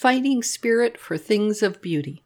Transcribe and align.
Fighting 0.00 0.42
Spirit 0.42 0.96
for 0.96 1.18
Things 1.18 1.62
of 1.62 1.82
Beauty. 1.82 2.24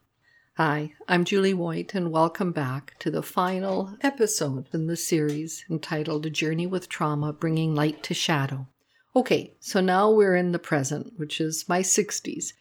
Hi, 0.59 0.93
I'm 1.09 1.25
Julie 1.25 1.53
Woit, 1.53 1.93
and 1.93 2.13
welcome 2.13 2.53
back 2.53 2.95
to 3.01 3.11
the 3.11 3.21
final 3.21 3.97
episode 4.01 4.69
in 4.73 4.87
the 4.87 4.97
series 4.97 5.65
entitled 5.69 6.25
A 6.25 6.31
Journey 6.31 6.69
with 6.69 6.89
Trauma 6.89 7.33
Bringing 7.33 7.75
Light 7.75 8.01
to 8.05 8.15
Shadow. 8.15 8.69
Okay, 9.17 9.55
so 9.59 9.81
now 9.81 10.09
we're 10.09 10.37
in 10.37 10.53
the 10.53 10.61
present, 10.61 11.15
which 11.17 11.41
is 11.41 11.69
my 11.69 11.81
60s. 11.81 12.53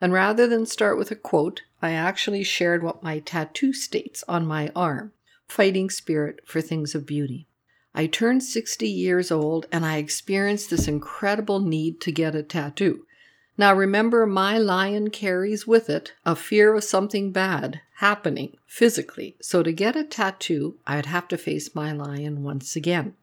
And 0.00 0.10
rather 0.10 0.46
than 0.46 0.64
start 0.64 0.96
with 0.96 1.10
a 1.10 1.16
quote, 1.16 1.60
I 1.82 1.90
actually 1.90 2.42
shared 2.42 2.82
what 2.82 3.02
my 3.02 3.18
tattoo 3.18 3.74
states 3.74 4.24
on 4.26 4.46
my 4.46 4.72
arm 4.74 5.12
Fighting 5.46 5.90
Spirit 5.90 6.40
for 6.46 6.62
Things 6.62 6.94
of 6.94 7.04
Beauty. 7.04 7.46
I 7.94 8.06
turned 8.06 8.42
60 8.42 8.88
years 8.88 9.30
old 9.30 9.66
and 9.70 9.84
I 9.84 9.98
experienced 9.98 10.70
this 10.70 10.88
incredible 10.88 11.60
need 11.60 12.00
to 12.00 12.10
get 12.10 12.34
a 12.34 12.42
tattoo. 12.42 13.04
Now 13.58 13.74
remember, 13.74 14.26
my 14.26 14.56
lion 14.56 15.10
carries 15.10 15.66
with 15.66 15.90
it 15.90 16.14
a 16.24 16.34
fear 16.34 16.74
of 16.74 16.84
something 16.84 17.32
bad 17.32 17.82
happening 17.96 18.56
physically. 18.66 19.36
So 19.40 19.62
to 19.62 19.72
get 19.72 19.94
a 19.94 20.04
tattoo, 20.04 20.76
I'd 20.86 21.06
have 21.06 21.28
to 21.28 21.38
face 21.38 21.74
my 21.74 21.92
lion 21.92 22.42
once 22.42 22.76
again. 22.76 23.14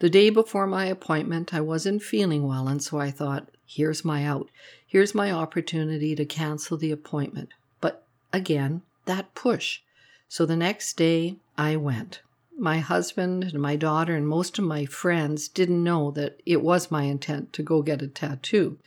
The 0.00 0.10
day 0.10 0.30
before 0.30 0.66
my 0.66 0.86
appointment, 0.86 1.54
I 1.54 1.60
wasn't 1.60 2.02
feeling 2.02 2.46
well, 2.46 2.66
and 2.66 2.82
so 2.82 2.98
I 2.98 3.12
thought, 3.12 3.48
here's 3.64 4.04
my 4.04 4.24
out. 4.24 4.50
Here's 4.84 5.14
my 5.14 5.30
opportunity 5.30 6.16
to 6.16 6.24
cancel 6.24 6.76
the 6.76 6.90
appointment. 6.90 7.50
But 7.80 8.04
again, 8.32 8.82
that 9.04 9.34
push. 9.36 9.80
So 10.28 10.44
the 10.44 10.56
next 10.56 10.96
day, 10.96 11.36
I 11.56 11.76
went. 11.76 12.20
My 12.58 12.80
husband 12.80 13.44
and 13.44 13.62
my 13.62 13.76
daughter 13.76 14.16
and 14.16 14.26
most 14.26 14.58
of 14.58 14.64
my 14.64 14.86
friends 14.86 15.46
didn't 15.46 15.84
know 15.84 16.10
that 16.10 16.40
it 16.44 16.62
was 16.62 16.90
my 16.90 17.04
intent 17.04 17.52
to 17.52 17.62
go 17.62 17.80
get 17.80 18.02
a 18.02 18.08
tattoo. 18.08 18.78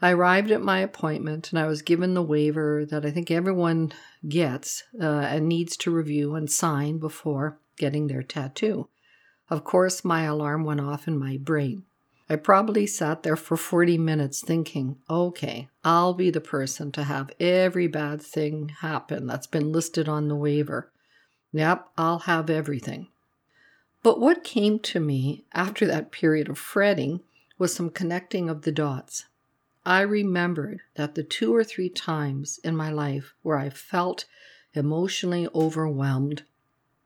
I 0.00 0.12
arrived 0.12 0.50
at 0.52 0.62
my 0.62 0.78
appointment 0.78 1.50
and 1.50 1.58
I 1.58 1.66
was 1.66 1.82
given 1.82 2.14
the 2.14 2.22
waiver 2.22 2.86
that 2.86 3.04
I 3.04 3.10
think 3.10 3.30
everyone 3.30 3.92
gets 4.28 4.84
uh, 5.00 5.04
and 5.04 5.48
needs 5.48 5.76
to 5.78 5.90
review 5.90 6.36
and 6.36 6.50
sign 6.50 6.98
before 6.98 7.58
getting 7.76 8.06
their 8.06 8.22
tattoo. 8.22 8.88
Of 9.50 9.64
course, 9.64 10.04
my 10.04 10.22
alarm 10.22 10.64
went 10.64 10.80
off 10.80 11.08
in 11.08 11.18
my 11.18 11.36
brain. 11.36 11.84
I 12.30 12.36
probably 12.36 12.86
sat 12.86 13.22
there 13.22 13.36
for 13.36 13.56
40 13.56 13.96
minutes 13.96 14.42
thinking, 14.42 14.98
okay, 15.08 15.68
I'll 15.82 16.12
be 16.12 16.30
the 16.30 16.42
person 16.42 16.92
to 16.92 17.04
have 17.04 17.30
every 17.40 17.86
bad 17.86 18.20
thing 18.20 18.68
happen 18.80 19.26
that's 19.26 19.46
been 19.46 19.72
listed 19.72 20.08
on 20.08 20.28
the 20.28 20.36
waiver. 20.36 20.92
Yep, 21.52 21.88
I'll 21.96 22.20
have 22.20 22.50
everything. 22.50 23.08
But 24.02 24.20
what 24.20 24.44
came 24.44 24.78
to 24.80 25.00
me 25.00 25.44
after 25.54 25.86
that 25.86 26.12
period 26.12 26.50
of 26.50 26.58
fretting 26.58 27.20
was 27.56 27.74
some 27.74 27.90
connecting 27.90 28.50
of 28.50 28.62
the 28.62 28.72
dots. 28.72 29.24
I 29.88 30.02
remembered 30.02 30.82
that 30.96 31.14
the 31.14 31.22
two 31.22 31.56
or 31.56 31.64
three 31.64 31.88
times 31.88 32.60
in 32.62 32.76
my 32.76 32.90
life 32.90 33.32
where 33.40 33.56
I 33.56 33.70
felt 33.70 34.26
emotionally 34.74 35.48
overwhelmed, 35.54 36.42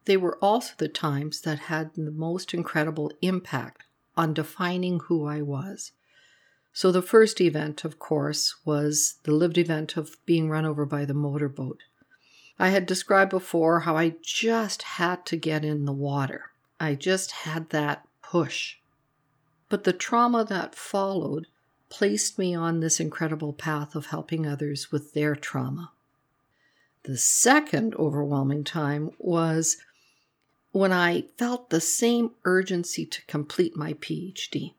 they 0.07 0.17
were 0.17 0.37
also 0.39 0.73
the 0.77 0.89
times 0.89 1.43
that 1.43 1.71
had 1.71 1.95
the 1.95 2.11
most 2.11 2.53
incredible 2.53 3.13
impact 3.23 3.85
on 4.17 4.35
defining 4.35 4.99
who 4.99 5.29
I 5.29 5.43
was. 5.43 5.93
So, 6.73 6.91
the 6.91 7.03
first 7.03 7.41
event, 7.41 7.85
of 7.85 8.01
course, 8.01 8.57
was 8.65 9.21
the 9.23 9.31
lived 9.31 9.59
event 9.59 9.97
of 9.97 10.17
being 10.27 10.51
run 10.51 10.65
over 10.65 10.85
by 10.85 11.05
the 11.05 11.15
motorboat. 11.15 11.85
I 12.59 12.71
had 12.71 12.87
described 12.87 13.31
before 13.31 13.81
how 13.81 13.97
I 13.97 14.17
just 14.23 14.83
had 14.83 15.25
to 15.27 15.37
get 15.37 15.65
in 15.65 15.85
the 15.85 15.93
water. 15.93 16.51
I 16.81 16.97
just 16.97 17.31
had 17.31 17.71
that 17.71 18.09
push. 18.25 18.79
But 19.69 19.85
the 19.85 19.93
trauma 19.93 20.45
that 20.47 20.75
followed 20.75 21.47
placed 21.93 22.39
me 22.39 22.55
on 22.55 22.81
this 22.81 22.99
incredible 22.99 23.53
path 23.53 23.95
of 23.95 24.07
helping 24.07 24.47
others 24.47 24.91
with 24.91 25.13
their 25.13 25.37
trauma. 25.37 25.93
The 27.03 27.19
second 27.19 27.95
overwhelming 27.97 28.65
time 28.65 29.11
was 29.19 29.77
when 30.71 30.91
I 30.91 31.27
felt 31.37 31.69
the 31.69 31.83
same 31.83 32.31
urgency 32.47 33.05
to 33.05 33.27
complete 33.27 33.77
my 33.77 33.93
PhD. 33.93 34.73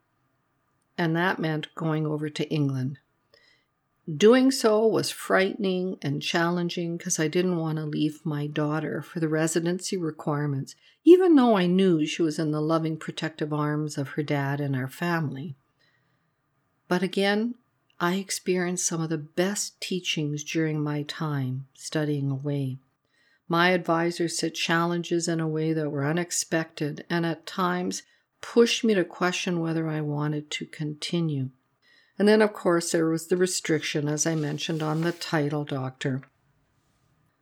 And 0.97 1.15
that 1.15 1.37
meant 1.37 1.75
going 1.75 2.07
over 2.07 2.31
to 2.31 2.49
England. 2.49 2.97
Doing 4.11 4.49
so 4.49 4.87
was 4.87 5.11
frightening 5.11 5.99
and 6.01 6.19
challenging 6.19 6.97
because 6.97 7.19
I 7.19 7.27
didn't 7.27 7.57
want 7.57 7.77
to 7.77 7.85
leave 7.85 8.25
my 8.25 8.47
daughter 8.47 9.03
for 9.03 9.19
the 9.19 9.29
residency 9.29 9.97
requirements, 9.97 10.73
even 11.03 11.35
though 11.35 11.55
I 11.57 11.67
knew 11.67 12.07
she 12.07 12.23
was 12.23 12.39
in 12.39 12.49
the 12.49 12.59
loving, 12.59 12.97
protective 12.97 13.53
arms 13.53 13.99
of 13.99 14.09
her 14.09 14.23
dad 14.23 14.59
and 14.59 14.75
our 14.75 14.89
family. 14.89 15.57
But 16.87 17.03
again, 17.03 17.55
I 17.99 18.15
experienced 18.15 18.85
some 18.85 19.01
of 19.01 19.09
the 19.09 19.17
best 19.17 19.79
teachings 19.79 20.43
during 20.43 20.81
my 20.81 21.03
time 21.03 21.67
studying 21.73 22.29
away. 22.29 22.79
My 23.47 23.69
advisors 23.69 24.37
set 24.37 24.55
challenges 24.55 25.27
in 25.27 25.39
a 25.39 25.47
way 25.47 25.73
that 25.73 25.89
were 25.89 26.05
unexpected 26.05 27.05
and 27.09 27.25
at 27.25 27.45
times 27.45 28.03
pushed 28.41 28.83
me 28.83 28.93
to 28.93 29.05
question 29.05 29.59
whether 29.59 29.87
I 29.87 30.01
wanted 30.01 30.51
to 30.51 30.65
continue. 30.65 31.49
And 32.19 32.27
then, 32.27 32.41
of 32.41 32.53
course, 32.53 32.91
there 32.91 33.07
was 33.07 33.27
the 33.27 33.37
restriction, 33.37 34.07
as 34.07 34.27
I 34.27 34.35
mentioned, 34.35 34.83
on 34.83 35.01
the 35.01 35.11
title 35.11 35.63
doctor. 35.63 36.21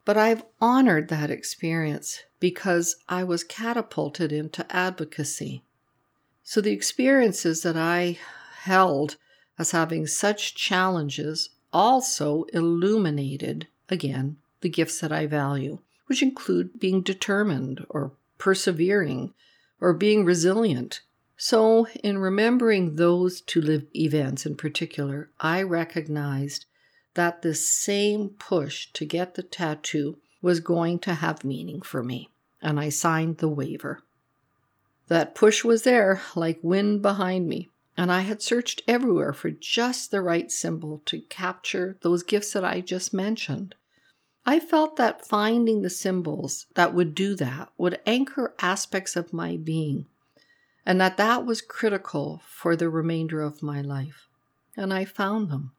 But 0.05 0.17
I've 0.17 0.43
honored 0.59 1.09
that 1.09 1.29
experience 1.29 2.21
because 2.39 2.95
I 3.09 3.23
was 3.23 3.43
catapulted 3.43 4.31
into 4.31 4.65
advocacy. 4.75 5.63
So 6.43 6.61
the 6.61 6.71
experiences 6.71 7.61
that 7.63 7.77
I 7.77 8.17
held 8.61 9.17
as 9.61 9.71
having 9.71 10.07
such 10.07 10.55
challenges 10.55 11.49
also 11.71 12.45
illuminated, 12.51 13.67
again, 13.89 14.35
the 14.61 14.69
gifts 14.69 14.99
that 14.99 15.11
I 15.11 15.27
value, 15.27 15.77
which 16.07 16.23
include 16.23 16.79
being 16.79 17.01
determined 17.01 17.85
or 17.87 18.11
persevering 18.39 19.35
or 19.79 19.93
being 19.93 20.25
resilient. 20.25 21.01
So, 21.37 21.85
in 22.03 22.17
remembering 22.17 22.95
those 22.95 23.39
two 23.39 23.61
live 23.61 23.85
events 23.95 24.47
in 24.47 24.55
particular, 24.55 25.29
I 25.39 25.61
recognized 25.61 26.65
that 27.13 27.43
the 27.43 27.53
same 27.53 28.29
push 28.29 28.87
to 28.93 29.05
get 29.05 29.35
the 29.35 29.43
tattoo 29.43 30.17
was 30.41 30.59
going 30.59 30.97
to 30.99 31.13
have 31.13 31.43
meaning 31.43 31.83
for 31.83 32.01
me, 32.01 32.31
and 32.63 32.79
I 32.79 32.89
signed 32.89 33.37
the 33.37 33.47
waiver. 33.47 34.01
That 35.07 35.35
push 35.35 35.63
was 35.63 35.83
there, 35.83 36.19
like 36.35 36.59
wind 36.63 37.03
behind 37.03 37.47
me, 37.47 37.69
and 37.97 38.11
I 38.11 38.21
had 38.21 38.41
searched 38.41 38.81
everywhere 38.87 39.33
for 39.33 39.51
just 39.51 40.11
the 40.11 40.21
right 40.21 40.51
symbol 40.51 41.01
to 41.05 41.21
capture 41.21 41.97
those 42.01 42.23
gifts 42.23 42.53
that 42.53 42.63
I 42.63 42.81
just 42.81 43.13
mentioned. 43.13 43.75
I 44.45 44.59
felt 44.59 44.95
that 44.95 45.25
finding 45.25 45.81
the 45.81 45.89
symbols 45.89 46.65
that 46.73 46.93
would 46.93 47.13
do 47.13 47.35
that 47.35 47.69
would 47.77 47.99
anchor 48.05 48.55
aspects 48.59 49.15
of 49.15 49.33
my 49.33 49.57
being, 49.57 50.07
and 50.85 50.99
that 50.99 51.17
that 51.17 51.45
was 51.45 51.61
critical 51.61 52.41
for 52.47 52.75
the 52.75 52.89
remainder 52.89 53.41
of 53.41 53.61
my 53.61 53.81
life. 53.81 54.27
And 54.75 54.93
I 54.93 55.05
found 55.05 55.49
them. 55.49 55.73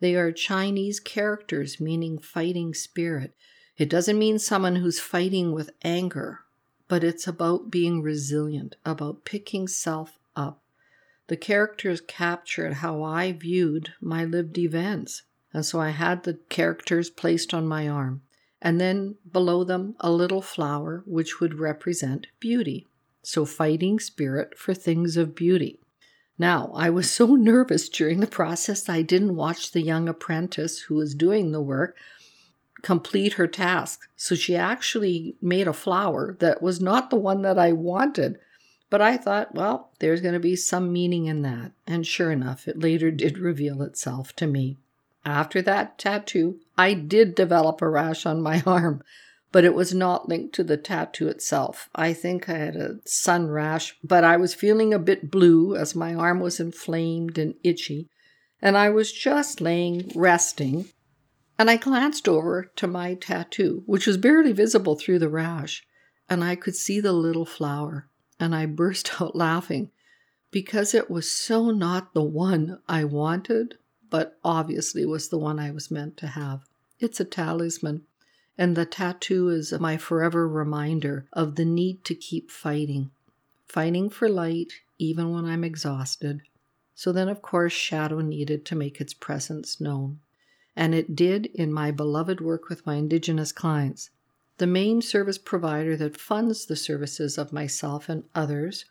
They 0.00 0.16
are 0.16 0.32
Chinese 0.32 0.98
characters 0.98 1.80
meaning 1.80 2.18
fighting 2.18 2.74
spirit. 2.74 3.36
It 3.76 3.88
doesn't 3.88 4.18
mean 4.18 4.38
someone 4.38 4.76
who's 4.76 4.98
fighting 4.98 5.52
with 5.52 5.70
anger, 5.82 6.40
but 6.88 7.04
it's 7.04 7.28
about 7.28 7.70
being 7.70 8.02
resilient, 8.02 8.74
about 8.84 9.24
picking 9.24 9.68
self 9.68 10.18
up 10.34 10.63
the 11.28 11.36
characters 11.36 12.00
captured 12.00 12.74
how 12.74 13.02
I 13.02 13.32
viewed 13.32 13.92
my 14.00 14.24
lived 14.24 14.58
events. 14.58 15.22
And 15.52 15.64
so 15.64 15.80
I 15.80 15.90
had 15.90 16.22
the 16.22 16.38
characters 16.48 17.10
placed 17.10 17.54
on 17.54 17.66
my 17.66 17.88
arm, 17.88 18.22
and 18.60 18.80
then 18.80 19.16
below 19.30 19.64
them 19.64 19.94
a 20.00 20.10
little 20.10 20.42
flower 20.42 21.02
which 21.06 21.40
would 21.40 21.58
represent 21.58 22.26
beauty. 22.40 22.86
So, 23.22 23.46
fighting 23.46 24.00
spirit 24.00 24.58
for 24.58 24.74
things 24.74 25.16
of 25.16 25.34
beauty. 25.34 25.80
Now, 26.38 26.72
I 26.74 26.90
was 26.90 27.10
so 27.10 27.26
nervous 27.36 27.88
during 27.88 28.20
the 28.20 28.26
process 28.26 28.88
I 28.88 29.02
didn't 29.02 29.36
watch 29.36 29.72
the 29.72 29.80
young 29.80 30.08
apprentice 30.08 30.80
who 30.82 30.96
was 30.96 31.14
doing 31.14 31.52
the 31.52 31.62
work 31.62 31.96
complete 32.84 33.32
her 33.32 33.48
task. 33.48 34.00
So 34.14 34.34
she 34.34 34.54
actually 34.54 35.36
made 35.40 35.66
a 35.66 35.72
flower 35.72 36.36
that 36.38 36.62
was 36.62 36.80
not 36.80 37.10
the 37.10 37.16
one 37.16 37.42
that 37.42 37.58
I 37.58 37.72
wanted. 37.72 38.38
But 38.94 39.02
I 39.02 39.16
thought, 39.16 39.56
well, 39.56 39.90
there's 39.98 40.20
going 40.20 40.34
to 40.34 40.38
be 40.38 40.54
some 40.54 40.92
meaning 40.92 41.26
in 41.26 41.42
that. 41.42 41.72
And 41.84 42.06
sure 42.06 42.30
enough, 42.30 42.68
it 42.68 42.78
later 42.78 43.10
did 43.10 43.38
reveal 43.38 43.82
itself 43.82 44.36
to 44.36 44.46
me. 44.46 44.78
After 45.24 45.60
that 45.62 45.98
tattoo, 45.98 46.60
I 46.78 46.94
did 46.94 47.34
develop 47.34 47.82
a 47.82 47.88
rash 47.88 48.24
on 48.24 48.40
my 48.40 48.62
arm, 48.66 49.02
but 49.50 49.64
it 49.64 49.74
was 49.74 49.92
not 49.92 50.28
linked 50.28 50.54
to 50.54 50.62
the 50.62 50.76
tattoo 50.76 51.26
itself. 51.26 51.90
I 51.92 52.12
think 52.12 52.48
I 52.48 52.56
had 52.56 52.76
a 52.76 53.00
sun 53.04 53.48
rash, 53.48 53.96
but 54.04 54.22
I 54.22 54.36
was 54.36 54.54
feeling 54.54 54.94
a 54.94 55.00
bit 55.00 55.28
blue 55.28 55.74
as 55.74 55.96
my 55.96 56.14
arm 56.14 56.38
was 56.38 56.60
inflamed 56.60 57.36
and 57.36 57.54
itchy. 57.64 58.08
And 58.62 58.76
I 58.76 58.90
was 58.90 59.10
just 59.10 59.60
laying 59.60 60.12
resting, 60.14 60.84
and 61.58 61.68
I 61.68 61.78
glanced 61.78 62.28
over 62.28 62.70
to 62.76 62.86
my 62.86 63.14
tattoo, 63.14 63.82
which 63.86 64.06
was 64.06 64.18
barely 64.18 64.52
visible 64.52 64.94
through 64.94 65.18
the 65.18 65.28
rash, 65.28 65.84
and 66.30 66.44
I 66.44 66.54
could 66.54 66.76
see 66.76 67.00
the 67.00 67.12
little 67.12 67.44
flower 67.44 68.08
and 68.44 68.54
I 68.54 68.66
burst 68.66 69.10
out 69.20 69.34
laughing 69.34 69.90
because 70.50 70.94
it 70.94 71.10
was 71.10 71.30
so 71.30 71.70
not 71.70 72.14
the 72.14 72.22
one 72.22 72.78
I 72.86 73.04
wanted, 73.04 73.78
but 74.10 74.38
obviously 74.44 75.04
was 75.04 75.28
the 75.28 75.38
one 75.38 75.58
I 75.58 75.70
was 75.72 75.90
meant 75.90 76.16
to 76.18 76.28
have. 76.28 76.60
It's 77.00 77.18
a 77.18 77.24
talisman, 77.24 78.02
and 78.56 78.76
the 78.76 78.86
tattoo 78.86 79.48
is 79.48 79.72
my 79.80 79.96
forever 79.96 80.46
reminder 80.46 81.26
of 81.32 81.56
the 81.56 81.64
need 81.64 82.04
to 82.04 82.14
keep 82.14 82.50
fighting, 82.50 83.10
fighting 83.66 84.10
for 84.10 84.28
light 84.28 84.74
even 84.98 85.32
when 85.32 85.44
I'm 85.44 85.64
exhausted. 85.64 86.42
So 86.94 87.10
then, 87.10 87.28
of 87.28 87.42
course, 87.42 87.72
shadow 87.72 88.20
needed 88.20 88.64
to 88.66 88.76
make 88.76 89.00
its 89.00 89.14
presence 89.14 89.80
known. 89.80 90.20
And 90.76 90.94
it 90.94 91.16
did 91.16 91.46
in 91.46 91.72
my 91.72 91.90
beloved 91.90 92.40
work 92.40 92.68
with 92.68 92.86
my 92.86 92.96
Indigenous 92.96 93.50
clients. 93.50 94.10
The 94.58 94.66
main 94.68 95.02
service 95.02 95.38
provider 95.38 95.96
that 95.96 96.16
funds 96.16 96.66
the 96.66 96.76
services 96.76 97.38
of 97.38 97.52
myself 97.52 98.08
and 98.08 98.22
others 98.36 98.84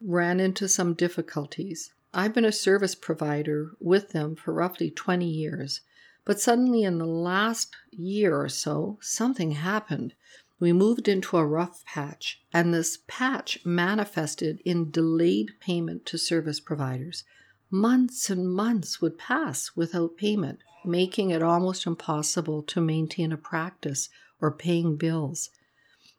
ran 0.00 0.40
into 0.40 0.68
some 0.68 0.94
difficulties. 0.94 1.92
I've 2.12 2.34
been 2.34 2.44
a 2.44 2.50
service 2.50 2.96
provider 2.96 3.76
with 3.78 4.10
them 4.10 4.34
for 4.34 4.52
roughly 4.52 4.90
20 4.90 5.24
years, 5.24 5.82
but 6.24 6.40
suddenly 6.40 6.82
in 6.82 6.98
the 6.98 7.06
last 7.06 7.76
year 7.92 8.36
or 8.36 8.48
so, 8.48 8.98
something 9.00 9.52
happened. 9.52 10.14
We 10.58 10.72
moved 10.72 11.06
into 11.06 11.36
a 11.36 11.46
rough 11.46 11.84
patch, 11.84 12.42
and 12.52 12.74
this 12.74 12.98
patch 13.06 13.64
manifested 13.64 14.60
in 14.64 14.90
delayed 14.90 15.52
payment 15.60 16.04
to 16.06 16.18
service 16.18 16.58
providers. 16.58 17.22
Months 17.70 18.28
and 18.28 18.50
months 18.50 19.00
would 19.00 19.18
pass 19.18 19.70
without 19.76 20.16
payment, 20.16 20.60
making 20.84 21.30
it 21.30 21.42
almost 21.42 21.86
impossible 21.86 22.62
to 22.64 22.80
maintain 22.80 23.30
a 23.30 23.36
practice 23.36 24.08
or 24.40 24.50
paying 24.50 24.96
bills. 24.96 25.50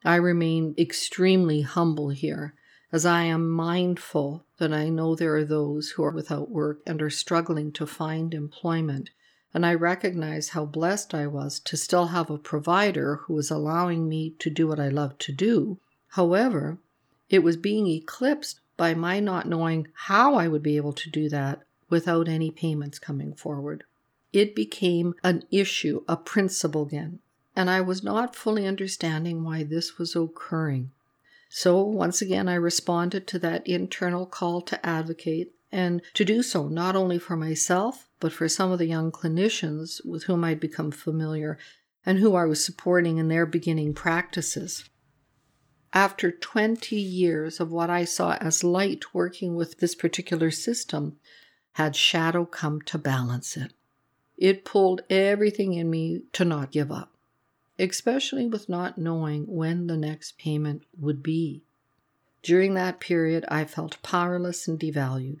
I 0.04 0.16
remain 0.16 0.74
extremely 0.78 1.62
humble 1.62 2.10
here 2.10 2.54
as 2.92 3.04
I 3.04 3.24
am 3.24 3.50
mindful 3.50 4.44
that 4.58 4.72
I 4.72 4.88
know 4.88 5.14
there 5.14 5.36
are 5.36 5.44
those 5.44 5.90
who 5.90 6.04
are 6.04 6.10
without 6.10 6.50
work 6.50 6.80
and 6.86 7.02
are 7.02 7.10
struggling 7.10 7.70
to 7.72 7.86
find 7.86 8.32
employment, 8.32 9.10
and 9.52 9.66
I 9.66 9.74
recognize 9.74 10.50
how 10.50 10.64
blessed 10.64 11.14
I 11.14 11.26
was 11.26 11.60
to 11.60 11.76
still 11.76 12.06
have 12.06 12.30
a 12.30 12.38
provider 12.38 13.16
who 13.24 13.34
was 13.34 13.50
allowing 13.50 14.08
me 14.08 14.30
to 14.38 14.50
do 14.50 14.66
what 14.66 14.80
I 14.80 14.88
love 14.88 15.18
to 15.18 15.32
do. 15.32 15.78
However, 16.12 16.78
it 17.28 17.40
was 17.40 17.56
being 17.56 17.86
eclipsed 17.86 18.60
by 18.76 18.94
my 18.94 19.20
not 19.20 19.46
knowing 19.46 19.88
how 19.92 20.36
I 20.36 20.48
would 20.48 20.62
be 20.62 20.76
able 20.76 20.94
to 20.94 21.10
do 21.10 21.28
that 21.28 21.62
without 21.90 22.28
any 22.28 22.50
payments 22.50 22.98
coming 22.98 23.34
forward. 23.34 23.84
It 24.32 24.54
became 24.54 25.14
an 25.22 25.42
issue, 25.50 26.04
a 26.08 26.16
principle 26.16 26.82
again, 26.82 27.18
and 27.58 27.68
I 27.68 27.80
was 27.80 28.04
not 28.04 28.36
fully 28.36 28.68
understanding 28.68 29.42
why 29.42 29.64
this 29.64 29.98
was 29.98 30.14
occurring. 30.14 30.92
So 31.48 31.82
once 31.82 32.22
again, 32.22 32.48
I 32.48 32.54
responded 32.54 33.26
to 33.26 33.38
that 33.40 33.66
internal 33.66 34.26
call 34.26 34.60
to 34.60 34.86
advocate 34.86 35.56
and 35.72 36.00
to 36.14 36.24
do 36.24 36.44
so 36.44 36.68
not 36.68 36.94
only 36.94 37.18
for 37.18 37.36
myself, 37.36 38.08
but 38.20 38.32
for 38.32 38.48
some 38.48 38.70
of 38.70 38.78
the 38.78 38.86
young 38.86 39.10
clinicians 39.10 40.00
with 40.06 40.24
whom 40.24 40.44
I'd 40.44 40.60
become 40.60 40.92
familiar 40.92 41.58
and 42.06 42.20
who 42.20 42.36
I 42.36 42.44
was 42.44 42.64
supporting 42.64 43.18
in 43.18 43.26
their 43.26 43.44
beginning 43.44 43.92
practices. 43.92 44.88
After 45.92 46.30
20 46.30 46.94
years 46.94 47.58
of 47.58 47.72
what 47.72 47.90
I 47.90 48.04
saw 48.04 48.34
as 48.34 48.62
light 48.62 49.12
working 49.12 49.56
with 49.56 49.80
this 49.80 49.96
particular 49.96 50.52
system, 50.52 51.16
had 51.72 51.96
shadow 51.96 52.44
come 52.44 52.82
to 52.82 52.98
balance 52.98 53.56
it. 53.56 53.72
It 54.36 54.64
pulled 54.64 55.02
everything 55.10 55.74
in 55.74 55.90
me 55.90 56.22
to 56.34 56.44
not 56.44 56.70
give 56.70 56.92
up 56.92 57.17
especially 57.78 58.46
with 58.46 58.68
not 58.68 58.98
knowing 58.98 59.44
when 59.46 59.86
the 59.86 59.96
next 59.96 60.38
payment 60.38 60.82
would 60.98 61.22
be. 61.22 61.62
During 62.42 62.74
that 62.74 63.00
period, 63.00 63.44
I 63.48 63.64
felt 63.64 64.02
powerless 64.02 64.66
and 64.68 64.78
devalued. 64.78 65.38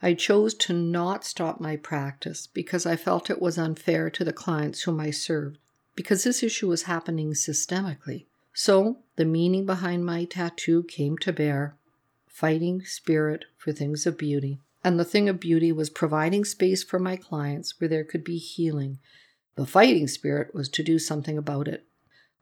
I 0.00 0.14
chose 0.14 0.54
to 0.54 0.72
not 0.72 1.24
stop 1.24 1.60
my 1.60 1.76
practice 1.76 2.48
because 2.48 2.86
I 2.86 2.96
felt 2.96 3.30
it 3.30 3.40
was 3.40 3.58
unfair 3.58 4.10
to 4.10 4.24
the 4.24 4.32
clients 4.32 4.82
whom 4.82 4.98
I 4.98 5.10
served, 5.10 5.58
because 5.94 6.24
this 6.24 6.42
issue 6.42 6.68
was 6.68 6.84
happening 6.84 7.32
systemically. 7.32 8.26
So, 8.52 8.98
the 9.16 9.24
meaning 9.24 9.64
behind 9.64 10.04
my 10.04 10.24
tattoo 10.24 10.82
came 10.84 11.16
to 11.18 11.32
bear 11.32 11.76
fighting 12.26 12.82
spirit 12.84 13.44
for 13.56 13.72
things 13.72 14.06
of 14.06 14.18
beauty. 14.18 14.58
And 14.82 14.98
the 14.98 15.04
thing 15.04 15.28
of 15.28 15.38
beauty 15.38 15.70
was 15.70 15.90
providing 15.90 16.44
space 16.44 16.82
for 16.82 16.98
my 16.98 17.14
clients 17.14 17.78
where 17.78 17.88
there 17.88 18.04
could 18.04 18.24
be 18.24 18.38
healing 18.38 18.98
the 19.54 19.66
fighting 19.66 20.08
spirit 20.08 20.54
was 20.54 20.68
to 20.70 20.82
do 20.82 20.98
something 20.98 21.36
about 21.36 21.68
it. 21.68 21.84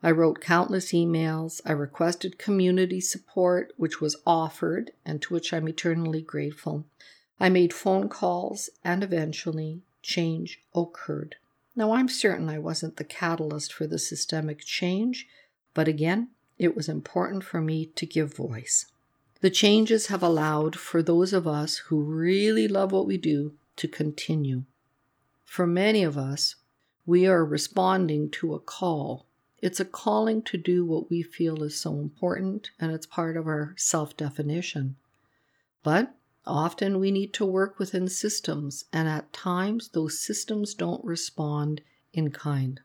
I 0.02 0.10
wrote 0.10 0.40
countless 0.40 0.92
emails. 0.92 1.60
I 1.64 1.72
requested 1.72 2.38
community 2.38 3.00
support, 3.00 3.72
which 3.76 4.00
was 4.00 4.16
offered 4.26 4.92
and 5.04 5.20
to 5.22 5.34
which 5.34 5.52
I'm 5.52 5.68
eternally 5.68 6.22
grateful. 6.22 6.84
I 7.38 7.48
made 7.48 7.72
phone 7.72 8.08
calls, 8.08 8.70
and 8.84 9.02
eventually, 9.02 9.82
change 10.02 10.60
occurred. 10.74 11.36
Now, 11.76 11.92
I'm 11.92 12.08
certain 12.08 12.48
I 12.48 12.58
wasn't 12.58 12.96
the 12.96 13.04
catalyst 13.04 13.72
for 13.72 13.86
the 13.86 13.98
systemic 13.98 14.60
change, 14.60 15.26
but 15.74 15.88
again, 15.88 16.28
it 16.58 16.76
was 16.76 16.88
important 16.88 17.44
for 17.44 17.60
me 17.60 17.86
to 17.86 18.06
give 18.06 18.34
voice. 18.34 18.86
The 19.40 19.50
changes 19.50 20.08
have 20.08 20.22
allowed 20.22 20.76
for 20.76 21.02
those 21.02 21.32
of 21.32 21.46
us 21.46 21.78
who 21.88 22.02
really 22.02 22.68
love 22.68 22.92
what 22.92 23.06
we 23.06 23.16
do 23.16 23.54
to 23.76 23.88
continue. 23.88 24.64
For 25.46 25.66
many 25.66 26.02
of 26.02 26.18
us, 26.18 26.56
we 27.06 27.26
are 27.26 27.44
responding 27.44 28.30
to 28.30 28.54
a 28.54 28.60
call. 28.60 29.26
It's 29.62 29.80
a 29.80 29.84
calling 29.84 30.42
to 30.42 30.56
do 30.56 30.84
what 30.84 31.10
we 31.10 31.22
feel 31.22 31.62
is 31.62 31.78
so 31.78 31.98
important, 31.98 32.70
and 32.78 32.92
it's 32.92 33.06
part 33.06 33.36
of 33.36 33.46
our 33.46 33.74
self 33.76 34.16
definition. 34.16 34.96
But 35.82 36.14
often 36.46 37.00
we 37.00 37.10
need 37.10 37.32
to 37.34 37.46
work 37.46 37.78
within 37.78 38.08
systems, 38.08 38.84
and 38.92 39.08
at 39.08 39.32
times 39.32 39.88
those 39.88 40.18
systems 40.18 40.74
don't 40.74 41.04
respond 41.04 41.80
in 42.12 42.30
kind. 42.30 42.80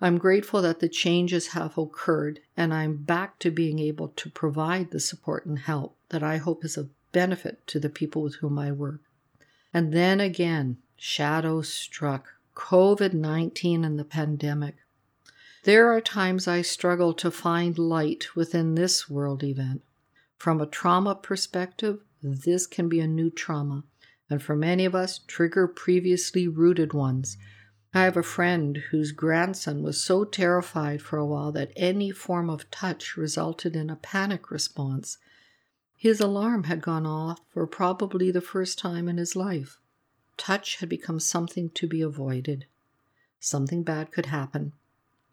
I'm 0.00 0.16
grateful 0.16 0.62
that 0.62 0.80
the 0.80 0.88
changes 0.88 1.48
have 1.48 1.76
occurred, 1.76 2.40
and 2.56 2.72
I'm 2.72 2.96
back 2.96 3.38
to 3.40 3.50
being 3.50 3.78
able 3.78 4.08
to 4.08 4.30
provide 4.30 4.90
the 4.90 5.00
support 5.00 5.44
and 5.44 5.58
help 5.58 5.96
that 6.08 6.22
I 6.22 6.38
hope 6.38 6.64
is 6.64 6.76
of 6.76 6.90
benefit 7.12 7.66
to 7.68 7.78
the 7.78 7.90
people 7.90 8.22
with 8.22 8.36
whom 8.36 8.58
I 8.58 8.72
work. 8.72 9.00
And 9.74 9.92
then 9.92 10.18
again, 10.18 10.78
shadows 10.96 11.72
struck 11.72 12.34
COVID 12.60 13.14
19 13.14 13.84
and 13.84 13.98
the 13.98 14.04
pandemic. 14.04 14.76
There 15.64 15.90
are 15.90 16.00
times 16.00 16.46
I 16.46 16.62
struggle 16.62 17.14
to 17.14 17.30
find 17.30 17.76
light 17.76 18.36
within 18.36 18.74
this 18.74 19.08
world 19.10 19.42
event. 19.42 19.82
From 20.36 20.60
a 20.60 20.66
trauma 20.66 21.16
perspective, 21.16 22.04
this 22.22 22.66
can 22.68 22.88
be 22.88 23.00
a 23.00 23.08
new 23.08 23.30
trauma, 23.30 23.84
and 24.28 24.42
for 24.42 24.54
many 24.54 24.84
of 24.84 24.94
us, 24.94 25.20
trigger 25.26 25.66
previously 25.66 26.46
rooted 26.46 26.92
ones. 26.92 27.38
I 27.94 28.02
have 28.02 28.16
a 28.16 28.22
friend 28.22 28.76
whose 28.90 29.10
grandson 29.10 29.82
was 29.82 30.00
so 30.00 30.24
terrified 30.24 31.02
for 31.02 31.16
a 31.16 31.26
while 31.26 31.50
that 31.52 31.72
any 31.74 32.12
form 32.12 32.48
of 32.48 32.70
touch 32.70 33.16
resulted 33.16 33.74
in 33.74 33.90
a 33.90 33.96
panic 33.96 34.50
response. 34.50 35.18
His 35.96 36.20
alarm 36.20 36.64
had 36.64 36.82
gone 36.82 37.06
off 37.06 37.40
for 37.48 37.66
probably 37.66 38.30
the 38.30 38.40
first 38.40 38.78
time 38.78 39.08
in 39.08 39.16
his 39.16 39.34
life 39.34 39.80
touch 40.40 40.76
had 40.76 40.88
become 40.88 41.20
something 41.20 41.68
to 41.70 41.86
be 41.86 42.00
avoided. 42.00 42.64
Something 43.38 43.82
bad 43.82 44.10
could 44.10 44.26
happen. 44.26 44.72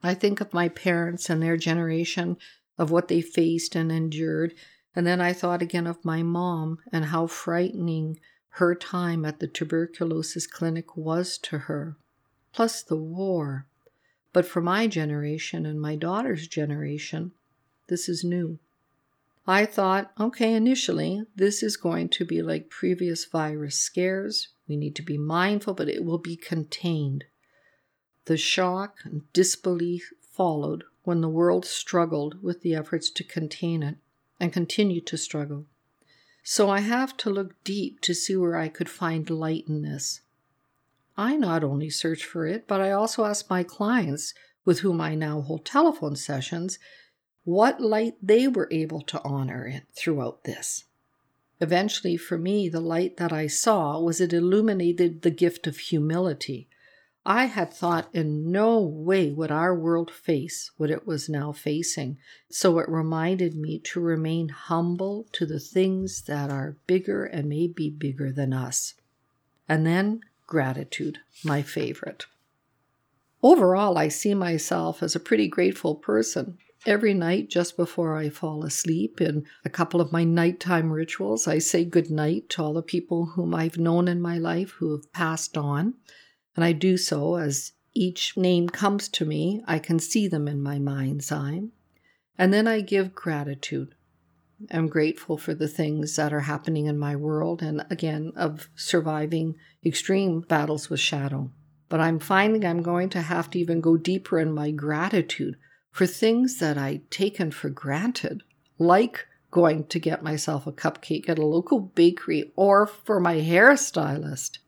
I 0.03 0.13
think 0.13 0.41
of 0.41 0.53
my 0.53 0.67
parents 0.67 1.29
and 1.29 1.41
their 1.41 1.57
generation, 1.57 2.37
of 2.77 2.91
what 2.91 3.07
they 3.07 3.21
faced 3.21 3.73
and 3.73 3.91
endured, 3.91 4.53
and 4.93 5.07
then 5.07 5.21
I 5.21 5.31
thought 5.31 5.61
again 5.61 5.87
of 5.87 6.03
my 6.03 6.23
mom 6.23 6.79
and 6.91 7.05
how 7.05 7.25
frightening 7.25 8.19
her 8.49 8.75
time 8.75 9.23
at 9.23 9.39
the 9.39 9.47
tuberculosis 9.47 10.45
clinic 10.45 10.97
was 10.97 11.37
to 11.37 11.57
her, 11.59 11.95
plus 12.51 12.83
the 12.83 12.97
war. 12.97 13.65
But 14.33 14.45
for 14.45 14.61
my 14.61 14.87
generation 14.87 15.65
and 15.65 15.79
my 15.79 15.95
daughter's 15.95 16.47
generation, 16.47 17.31
this 17.87 18.09
is 18.09 18.23
new. 18.23 18.59
I 19.47 19.65
thought, 19.65 20.11
okay, 20.19 20.53
initially, 20.53 21.23
this 21.35 21.63
is 21.63 21.77
going 21.77 22.09
to 22.09 22.25
be 22.25 22.41
like 22.41 22.69
previous 22.69 23.23
virus 23.23 23.79
scares. 23.79 24.49
We 24.67 24.75
need 24.75 24.95
to 24.95 25.01
be 25.01 25.17
mindful, 25.17 25.74
but 25.74 25.89
it 25.89 26.03
will 26.03 26.17
be 26.17 26.36
contained. 26.36 27.25
The 28.25 28.38
shock 28.38 29.00
and 29.03 29.31
disbelief 29.33 30.12
followed 30.21 30.83
when 31.03 31.21
the 31.21 31.29
world 31.29 31.65
struggled 31.65 32.43
with 32.43 32.62
the 32.62 32.75
efforts 32.75 33.09
to 33.12 33.24
contain 33.24 33.81
it 33.81 33.95
and 34.39 34.51
continue 34.51 35.01
to 35.01 35.17
struggle. 35.17 35.65
So 36.43 36.69
I 36.69 36.81
have 36.81 37.17
to 37.17 37.29
look 37.29 37.62
deep 37.63 38.01
to 38.01 38.13
see 38.13 38.36
where 38.36 38.57
I 38.57 38.67
could 38.67 38.89
find 38.89 39.29
light 39.29 39.65
in 39.67 39.81
this. 39.81 40.21
I 41.17 41.36
not 41.36 41.63
only 41.63 41.89
search 41.89 42.24
for 42.25 42.45
it, 42.45 42.67
but 42.67 42.79
I 42.79 42.91
also 42.91 43.25
ask 43.25 43.50
my 43.50 43.63
clients, 43.63 44.33
with 44.63 44.79
whom 44.79 45.01
I 45.01 45.15
now 45.15 45.41
hold 45.41 45.65
telephone 45.65 46.15
sessions, 46.15 46.77
what 47.43 47.79
light 47.79 48.15
they 48.21 48.47
were 48.47 48.67
able 48.69 49.01
to 49.01 49.21
honor 49.24 49.65
it 49.65 49.83
throughout 49.93 50.43
this. 50.43 50.83
Eventually, 51.59 52.17
for 52.17 52.37
me, 52.37 52.69
the 52.69 52.79
light 52.79 53.17
that 53.17 53.33
I 53.33 53.47
saw 53.47 53.99
was 53.99 54.21
it 54.21 54.33
illuminated 54.33 55.21
the 55.21 55.31
gift 55.31 55.65
of 55.65 55.77
humility. 55.77 56.69
I 57.25 57.45
had 57.45 57.73
thought 57.73 58.09
in 58.13 58.51
no 58.51 58.79
way 58.79 59.31
would 59.31 59.51
our 59.51 59.75
world 59.75 60.11
face 60.11 60.71
what 60.77 60.89
it 60.89 61.05
was 61.05 61.27
now 61.27 61.51
facing, 61.51 62.19
so 62.49 62.79
it 62.79 62.87
reminded 62.87 63.55
me 63.55 63.79
to 63.79 63.99
remain 63.99 64.49
humble 64.49 65.27
to 65.33 65.45
the 65.45 65.59
things 65.59 66.21
that 66.21 66.49
are 66.49 66.77
bigger 66.87 67.25
and 67.25 67.49
may 67.49 67.67
be 67.67 67.89
bigger 67.89 68.31
than 68.31 68.53
us. 68.53 68.93
And 69.67 69.85
then 69.85 70.21
gratitude, 70.45 71.19
my 71.43 71.61
favorite. 71.61 72.27
Overall, 73.43 73.97
I 73.97 74.07
see 74.07 74.33
myself 74.33 75.03
as 75.03 75.15
a 75.15 75.19
pretty 75.19 75.47
grateful 75.47 75.95
person. 75.95 76.57
Every 76.88 77.13
night, 77.13 77.50
just 77.50 77.75
before 77.75 78.15
I 78.15 78.29
fall 78.29 78.63
asleep, 78.63 79.20
in 79.20 79.46
a 79.65 79.70
couple 79.70 80.00
of 80.00 80.13
my 80.13 80.24
nighttime 80.24 80.89
rituals, 80.89 81.46
I 81.46 81.58
say 81.58 81.84
good 81.84 82.10
night 82.10 82.48
to 82.51 82.63
all 82.63 82.74
the 82.75 82.82
people 82.82 83.25
whom 83.25 83.53
I've 83.53 83.77
known 83.77 84.08
in 84.08 84.22
my 84.22 84.38
life 84.38 84.70
who 84.70 84.94
have 84.94 85.12
passed 85.12 85.58
on. 85.58 85.96
And 86.56 86.63
I 86.63 86.72
do 86.72 86.96
so 86.96 87.36
as 87.36 87.74
each 87.94 88.38
name 88.38 88.70
comes 88.70 89.10
to 89.10 89.25
me, 89.25 89.62
I 89.67 89.79
can 89.79 90.00
see 90.00 90.29
them 90.29 90.48
in 90.48 90.63
my 90.63 90.79
mind's 90.79 91.29
eye. 91.29 91.63
And 92.38 92.53
then 92.53 92.70
I 92.70 92.79
give 92.79 93.13
gratitude. 93.13 93.94
I'm 94.72 94.88
grateful 94.88 95.38
for 95.38 95.53
the 95.53 95.67
things 95.67 96.15
that 96.15 96.32
are 96.32 96.39
happening 96.39 96.86
in 96.86 96.98
my 96.98 97.17
world 97.17 97.62
and 97.62 97.86
again 97.89 98.32
of 98.38 98.70
surviving 98.77 99.58
extreme 99.86 100.39
battles 100.39 100.89
with 100.89 101.01
shadow. 101.01 101.51
But 101.89 102.00
I'm 102.00 102.20
finding 102.20 102.65
I'm 102.65 102.82
going 102.82 103.10
to 103.10 103.22
have 103.24 103.50
to 103.51 103.60
even 103.60 103.82
go 103.82 103.98
deeper 103.98 104.39
in 104.39 104.53
my 104.53 104.72
gratitude 104.72 105.58
for 105.98 106.06
things 106.06 106.60
that 106.60 106.77
I'd 106.77 107.10
taken 107.10 107.50
for 107.50 107.72
granted, 107.72 108.44
like 108.77 109.25
going 109.50 109.88
to 109.88 109.98
get 109.98 110.22
myself 110.22 110.68
a 110.68 110.72
cupcake 110.72 111.27
at 111.27 111.39
a 111.39 111.46
local 111.46 111.80
bakery 111.80 112.51
or 112.56 112.86
for 112.86 113.20
my 113.20 113.38
hairstylist. 113.38 114.60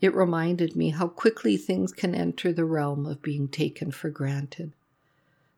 It 0.00 0.14
reminded 0.14 0.76
me 0.76 0.90
how 0.90 1.08
quickly 1.08 1.56
things 1.56 1.92
can 1.92 2.14
enter 2.14 2.52
the 2.52 2.64
realm 2.64 3.06
of 3.06 3.22
being 3.22 3.48
taken 3.48 3.90
for 3.90 4.08
granted. 4.08 4.70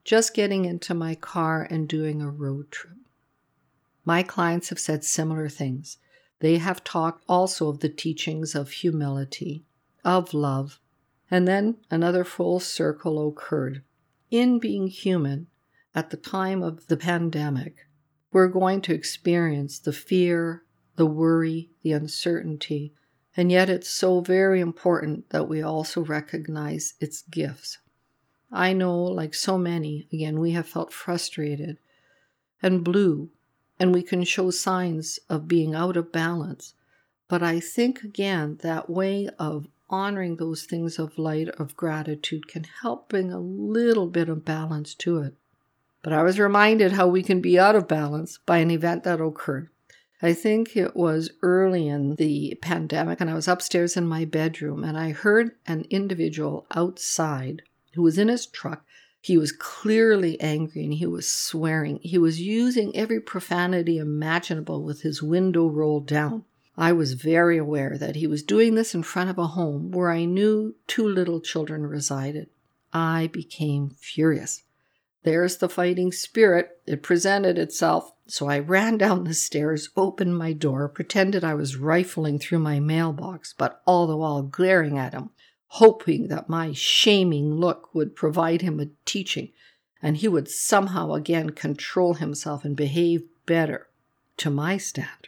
Just 0.05 0.33
getting 0.33 0.65
into 0.65 0.95
my 0.95 1.17
car 1.17 1.69
and 1.69 1.87
doing 1.87 2.23
a 2.23 2.31
road 2.31 2.71
trip. 2.71 2.97
My 4.07 4.23
clients 4.23 4.71
have 4.71 4.79
said 4.79 5.05
similar 5.05 5.51
things. 5.51 5.99
They 6.41 6.57
have 6.57 6.83
talked 6.83 7.25
also 7.29 7.69
of 7.69 7.81
the 7.81 7.91
teachings 7.91 8.55
of 8.55 8.71
humility, 8.71 9.65
of 10.03 10.33
love, 10.33 10.81
and 11.31 11.47
then 11.47 11.77
another 11.91 12.25
full 12.25 12.59
circle 12.59 13.29
occurred. 13.29 13.83
In 14.33 14.59
being 14.59 14.87
human, 14.87 15.49
at 15.95 16.09
the 16.09 16.17
time 16.17 16.63
of 16.63 16.87
the 16.87 16.97
pandemic, 16.97 17.87
we're 18.33 18.49
going 18.49 18.81
to 18.81 18.95
experience 18.95 19.79
the 19.79 19.93
fear, 19.93 20.63
the 20.97 21.05
worry, 21.05 21.69
the 21.83 21.93
uncertainty, 21.93 22.95
and 23.37 23.53
yet 23.53 23.69
it's 23.69 23.91
so 23.91 24.23
very 24.23 24.63
important 24.63 25.29
that 25.29 25.51
we 25.51 25.61
also 25.61 26.03
recognize 26.03 26.95
its 26.99 27.21
gifts. 27.21 27.77
I 28.51 28.73
know, 28.73 29.03
like 29.03 29.35
so 29.35 29.59
many, 29.59 30.09
again, 30.11 30.41
we 30.41 30.53
have 30.53 30.67
felt 30.67 30.95
frustrated 30.95 31.77
and 32.63 32.83
blue, 32.83 33.29
and 33.79 33.93
we 33.93 34.03
can 34.03 34.25
show 34.25 34.51
signs 34.51 35.19
of 35.29 35.47
being 35.47 35.75
out 35.75 35.99
of 35.99 36.11
balance. 36.11 36.73
But 37.29 37.43
I 37.43 37.61
think, 37.61 38.03
again, 38.03 38.61
that 38.63 38.89
way 38.89 39.29
of 39.39 39.69
honoring 39.93 40.37
those 40.37 40.65
things 40.65 40.99
of 40.99 41.19
light, 41.19 41.49
of 41.51 41.77
gratitude, 41.77 42.49
can 42.49 42.65
help 42.81 43.11
bring 43.11 43.31
a 43.31 43.39
little 43.39 44.09
bit 44.09 44.29
of 44.29 44.45
balance 44.45 44.95
to 44.95 45.19
it. 45.19 45.35
But 46.03 46.13
I 46.13 46.23
was 46.23 46.41
reminded 46.41 46.93
how 46.93 47.07
we 47.07 47.23
can 47.23 47.41
be 47.41 47.59
out 47.59 47.77
of 47.77 47.87
balance 47.87 48.39
by 48.45 48.59
an 48.59 48.71
event 48.71 49.05
that 49.05 49.21
occurred. 49.21 49.69
I 50.21 50.33
think 50.33 50.77
it 50.77 50.97
was 50.97 51.31
early 51.43 51.89
in 51.89 52.15
the 52.15 52.57
pandemic, 52.63 53.21
and 53.21 53.29
I 53.29 53.35
was 53.35 53.49
upstairs 53.49 53.97
in 53.97 54.07
my 54.07 54.25
bedroom, 54.25 54.83
and 54.83 54.97
I 54.97 55.11
heard 55.11 55.53
an 55.67 55.85
individual 55.91 56.67
outside 56.75 57.63
who 57.95 58.03
was 58.03 58.19
in 58.19 58.29
his 58.29 58.47
truck. 58.47 58.85
He 59.21 59.37
was 59.37 59.53
clearly 59.53 60.41
angry 60.41 60.83
and 60.83 60.95
he 60.95 61.07
was 61.07 61.33
swearing. 61.33 62.01
He 62.03 62.19
was 62.19 62.41
using 62.41 62.95
every 62.97 63.21
profanity 63.21 63.99
imaginable 63.99 64.83
with 64.83 65.03
his 65.03 65.23
window 65.23 65.69
rolled 65.69 66.09
down. 66.09 66.45
I 66.77 66.93
was 66.93 67.15
very 67.15 67.59
aware 67.59 67.99
that 67.99 68.17
he 68.17 68.27
was 68.27 68.43
doing 68.43 68.75
this 68.75 68.95
in 68.95 69.03
front 69.03 69.31
of 69.31 69.39
a 69.39 69.49
home 69.49 69.91
where 69.91 70.11
I 70.11 70.25
knew 70.25 70.75
two 70.87 71.07
little 71.07 71.41
children 71.41 71.87
resided. 71.87 72.49
I 72.93 73.29
became 73.29 73.91
furious. 73.91 74.63
There's 75.23 75.59
the 75.59 75.69
fighting 75.69 76.13
spirit. 76.13 76.81
It 76.87 77.03
presented 77.03 77.59
itself. 77.59 78.13
So 78.27 78.49
I 78.49 78.59
ran 78.59 78.97
down 78.97 79.25
the 79.25 79.35
stairs, 79.35 79.91
opened 79.97 80.37
my 80.37 80.53
door, 80.53 80.89
pretended 80.89 81.45
I 81.45 81.55
was 81.55 81.77
rifling 81.77 82.39
through 82.39 82.61
my 82.61 82.81
mailbox, 82.81 83.55
but 83.57 83.83
all 83.87 84.07
the 84.07 84.17
while 84.17 84.43
glaring 84.43 84.99
at 84.99 85.13
him, 85.13 85.31
hoping 85.67 86.29
that 86.29 86.49
my 86.49 86.73
shaming 86.73 87.55
look 87.55 87.95
would 87.95 88.17
provide 88.17 88.63
him 88.63 88.81
a 88.81 88.89
teaching 89.05 89.51
and 90.03 90.17
he 90.17 90.29
would 90.29 90.49
somehow 90.49 91.13
again 91.13 91.51
control 91.51 92.15
himself 92.15 92.65
and 92.65 92.77
behave 92.77 93.23
better 93.47 93.87
to 94.37 94.51
my 94.51 94.77
standards, 94.77 95.22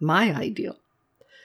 my 0.00 0.34
ideal. 0.34 0.76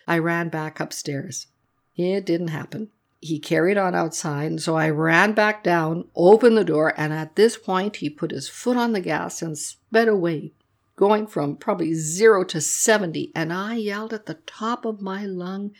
I 0.07 0.17
ran 0.17 0.49
back 0.49 0.79
upstairs. 0.79 1.47
It 1.95 2.25
didn't 2.25 2.49
happen 2.49 2.89
he 3.21 3.37
carried 3.39 3.77
on 3.77 3.95
outside, 3.95 4.61
so 4.61 4.75
I 4.75 4.89
ran 4.89 5.33
back 5.33 5.63
down, 5.63 6.07
opened 6.15 6.57
the 6.57 6.63
door, 6.63 6.93
and 6.95 7.11
at 7.11 7.35
this 7.35 7.57
point 7.57 7.97
he 7.97 8.09
put 8.09 8.31
his 8.31 8.47
foot 8.47 8.77
on 8.77 8.93
the 8.93 9.01
gas 9.01 9.41
and 9.41 9.57
sped 9.57 10.07
away, 10.07 10.53
going 10.95 11.27
from 11.27 11.57
probably 11.57 11.93
zero 11.93 12.45
to 12.45 12.61
70. 12.61 13.31
And 13.35 13.51
I 13.51 13.75
yelled 13.75 14.13
at 14.13 14.25
the 14.25 14.35
top 14.45 14.85
of 14.85 15.01
my 15.01 15.25
lung, 15.25 15.71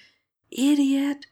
Idiot! 0.52 1.28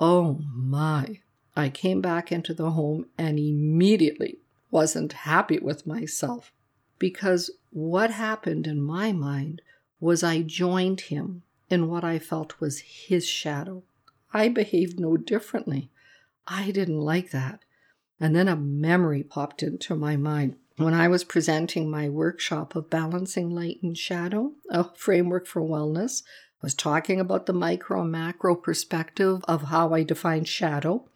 Oh 0.00 0.40
my! 0.54 1.20
I 1.54 1.68
came 1.68 2.00
back 2.00 2.32
into 2.32 2.54
the 2.54 2.70
home 2.70 3.06
and 3.18 3.38
immediately 3.38 4.38
wasn't 4.70 5.12
happy 5.12 5.58
with 5.58 5.86
myself 5.86 6.52
because 6.98 7.50
what 7.70 8.10
happened 8.10 8.66
in 8.66 8.80
my 8.80 9.12
mind 9.12 9.60
was 10.04 10.22
I 10.22 10.42
joined 10.42 11.00
him 11.00 11.42
in 11.70 11.88
what 11.88 12.04
I 12.04 12.18
felt 12.18 12.60
was 12.60 12.80
his 12.80 13.26
shadow. 13.26 13.82
I 14.34 14.50
behaved 14.50 15.00
no 15.00 15.16
differently. 15.16 15.90
I 16.46 16.70
didn't 16.72 17.00
like 17.00 17.30
that. 17.30 17.60
And 18.20 18.36
then 18.36 18.46
a 18.46 18.54
memory 18.54 19.22
popped 19.22 19.62
into 19.62 19.94
my 19.94 20.16
mind. 20.16 20.56
When 20.76 20.92
I 20.92 21.08
was 21.08 21.24
presenting 21.24 21.90
my 21.90 22.10
workshop 22.10 22.76
of 22.76 22.90
balancing 22.90 23.48
light 23.48 23.78
and 23.82 23.96
shadow, 23.96 24.52
a 24.68 24.84
framework 24.94 25.46
for 25.46 25.62
wellness, 25.62 26.22
I 26.62 26.66
was 26.66 26.74
talking 26.74 27.18
about 27.18 27.46
the 27.46 27.54
micro 27.54 28.02
and 28.02 28.12
macro 28.12 28.54
perspective 28.56 29.42
of 29.48 29.62
how 29.62 29.94
I 29.94 30.02
define 30.02 30.44
shadow. 30.44 31.08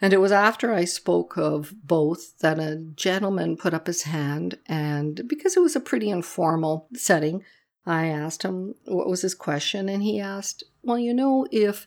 And 0.00 0.12
it 0.12 0.20
was 0.20 0.32
after 0.32 0.72
I 0.72 0.84
spoke 0.84 1.36
of 1.36 1.74
both 1.84 2.38
that 2.40 2.58
a 2.58 2.76
gentleman 2.96 3.56
put 3.56 3.72
up 3.72 3.86
his 3.86 4.02
hand, 4.02 4.58
and 4.66 5.28
because 5.28 5.56
it 5.56 5.60
was 5.60 5.76
a 5.76 5.80
pretty 5.80 6.10
informal 6.10 6.88
setting, 6.94 7.44
I 7.86 8.06
asked 8.06 8.42
him 8.42 8.74
what 8.84 9.08
was 9.08 9.22
his 9.22 9.34
question, 9.34 9.88
and 9.88 10.02
he 10.02 10.20
asked, 10.20 10.64
Well, 10.82 10.98
you 10.98 11.14
know, 11.14 11.46
if 11.52 11.86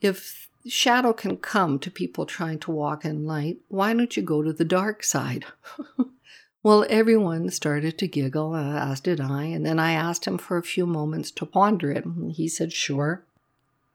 if 0.00 0.48
shadow 0.66 1.12
can 1.12 1.36
come 1.36 1.78
to 1.78 1.90
people 1.90 2.26
trying 2.26 2.58
to 2.60 2.70
walk 2.70 3.04
in 3.04 3.26
light, 3.26 3.58
why 3.68 3.92
don't 3.92 4.16
you 4.16 4.22
go 4.22 4.42
to 4.42 4.52
the 4.52 4.64
dark 4.64 5.02
side? 5.02 5.44
well, 6.62 6.86
everyone 6.88 7.50
started 7.50 7.98
to 7.98 8.06
giggle, 8.06 8.54
uh, 8.54 8.92
as 8.92 9.00
did 9.00 9.20
I, 9.20 9.44
and 9.44 9.64
then 9.64 9.78
I 9.78 9.92
asked 9.92 10.26
him 10.26 10.38
for 10.38 10.56
a 10.56 10.62
few 10.62 10.86
moments 10.86 11.30
to 11.32 11.46
ponder 11.46 11.90
it. 11.90 12.04
He 12.32 12.48
said, 12.48 12.72
sure. 12.72 13.24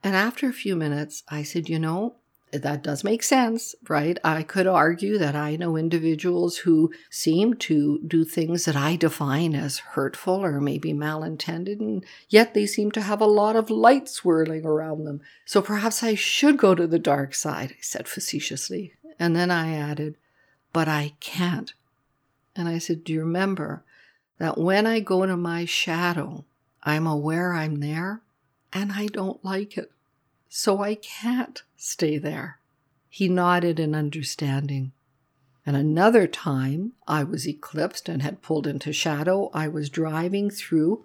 And 0.02 0.14
after 0.14 0.48
a 0.48 0.52
few 0.52 0.76
minutes, 0.76 1.22
I 1.28 1.42
said, 1.42 1.68
you 1.68 1.78
know, 1.78 2.16
that 2.62 2.82
does 2.82 3.04
make 3.04 3.22
sense, 3.22 3.74
right? 3.88 4.18
I 4.22 4.42
could 4.42 4.66
argue 4.66 5.18
that 5.18 5.34
I 5.34 5.56
know 5.56 5.76
individuals 5.76 6.58
who 6.58 6.92
seem 7.10 7.54
to 7.54 8.00
do 8.06 8.24
things 8.24 8.64
that 8.64 8.76
I 8.76 8.96
define 8.96 9.54
as 9.54 9.78
hurtful 9.78 10.44
or 10.44 10.60
maybe 10.60 10.92
malintended, 10.92 11.80
and 11.80 12.04
yet 12.28 12.54
they 12.54 12.66
seem 12.66 12.90
to 12.92 13.00
have 13.00 13.20
a 13.20 13.26
lot 13.26 13.56
of 13.56 13.70
light 13.70 14.08
swirling 14.08 14.64
around 14.64 15.04
them. 15.04 15.20
So 15.44 15.62
perhaps 15.62 16.02
I 16.02 16.14
should 16.14 16.56
go 16.56 16.74
to 16.74 16.86
the 16.86 16.98
dark 16.98 17.34
side, 17.34 17.72
I 17.72 17.80
said 17.80 18.08
facetiously. 18.08 18.92
And 19.18 19.34
then 19.34 19.50
I 19.50 19.74
added, 19.74 20.16
but 20.72 20.88
I 20.88 21.14
can't. 21.20 21.72
And 22.54 22.68
I 22.68 22.78
said, 22.78 23.04
Do 23.04 23.12
you 23.12 23.20
remember 23.20 23.84
that 24.38 24.58
when 24.58 24.86
I 24.86 25.00
go 25.00 25.24
to 25.26 25.36
my 25.36 25.64
shadow, 25.64 26.44
I'm 26.82 27.06
aware 27.06 27.54
I'm 27.54 27.76
there 27.76 28.22
and 28.72 28.92
I 28.92 29.06
don't 29.06 29.44
like 29.44 29.76
it? 29.78 29.90
So 30.56 30.82
I 30.82 30.94
can't 30.94 31.62
stay 31.76 32.16
there. 32.16 32.60
He 33.10 33.28
nodded 33.28 33.78
in 33.78 33.94
understanding. 33.94 34.92
And 35.66 35.76
another 35.76 36.26
time 36.26 36.92
I 37.06 37.24
was 37.24 37.46
eclipsed 37.46 38.08
and 38.08 38.22
had 38.22 38.40
pulled 38.40 38.66
into 38.66 38.90
shadow. 38.90 39.50
I 39.52 39.68
was 39.68 39.90
driving 39.90 40.48
through 40.48 41.04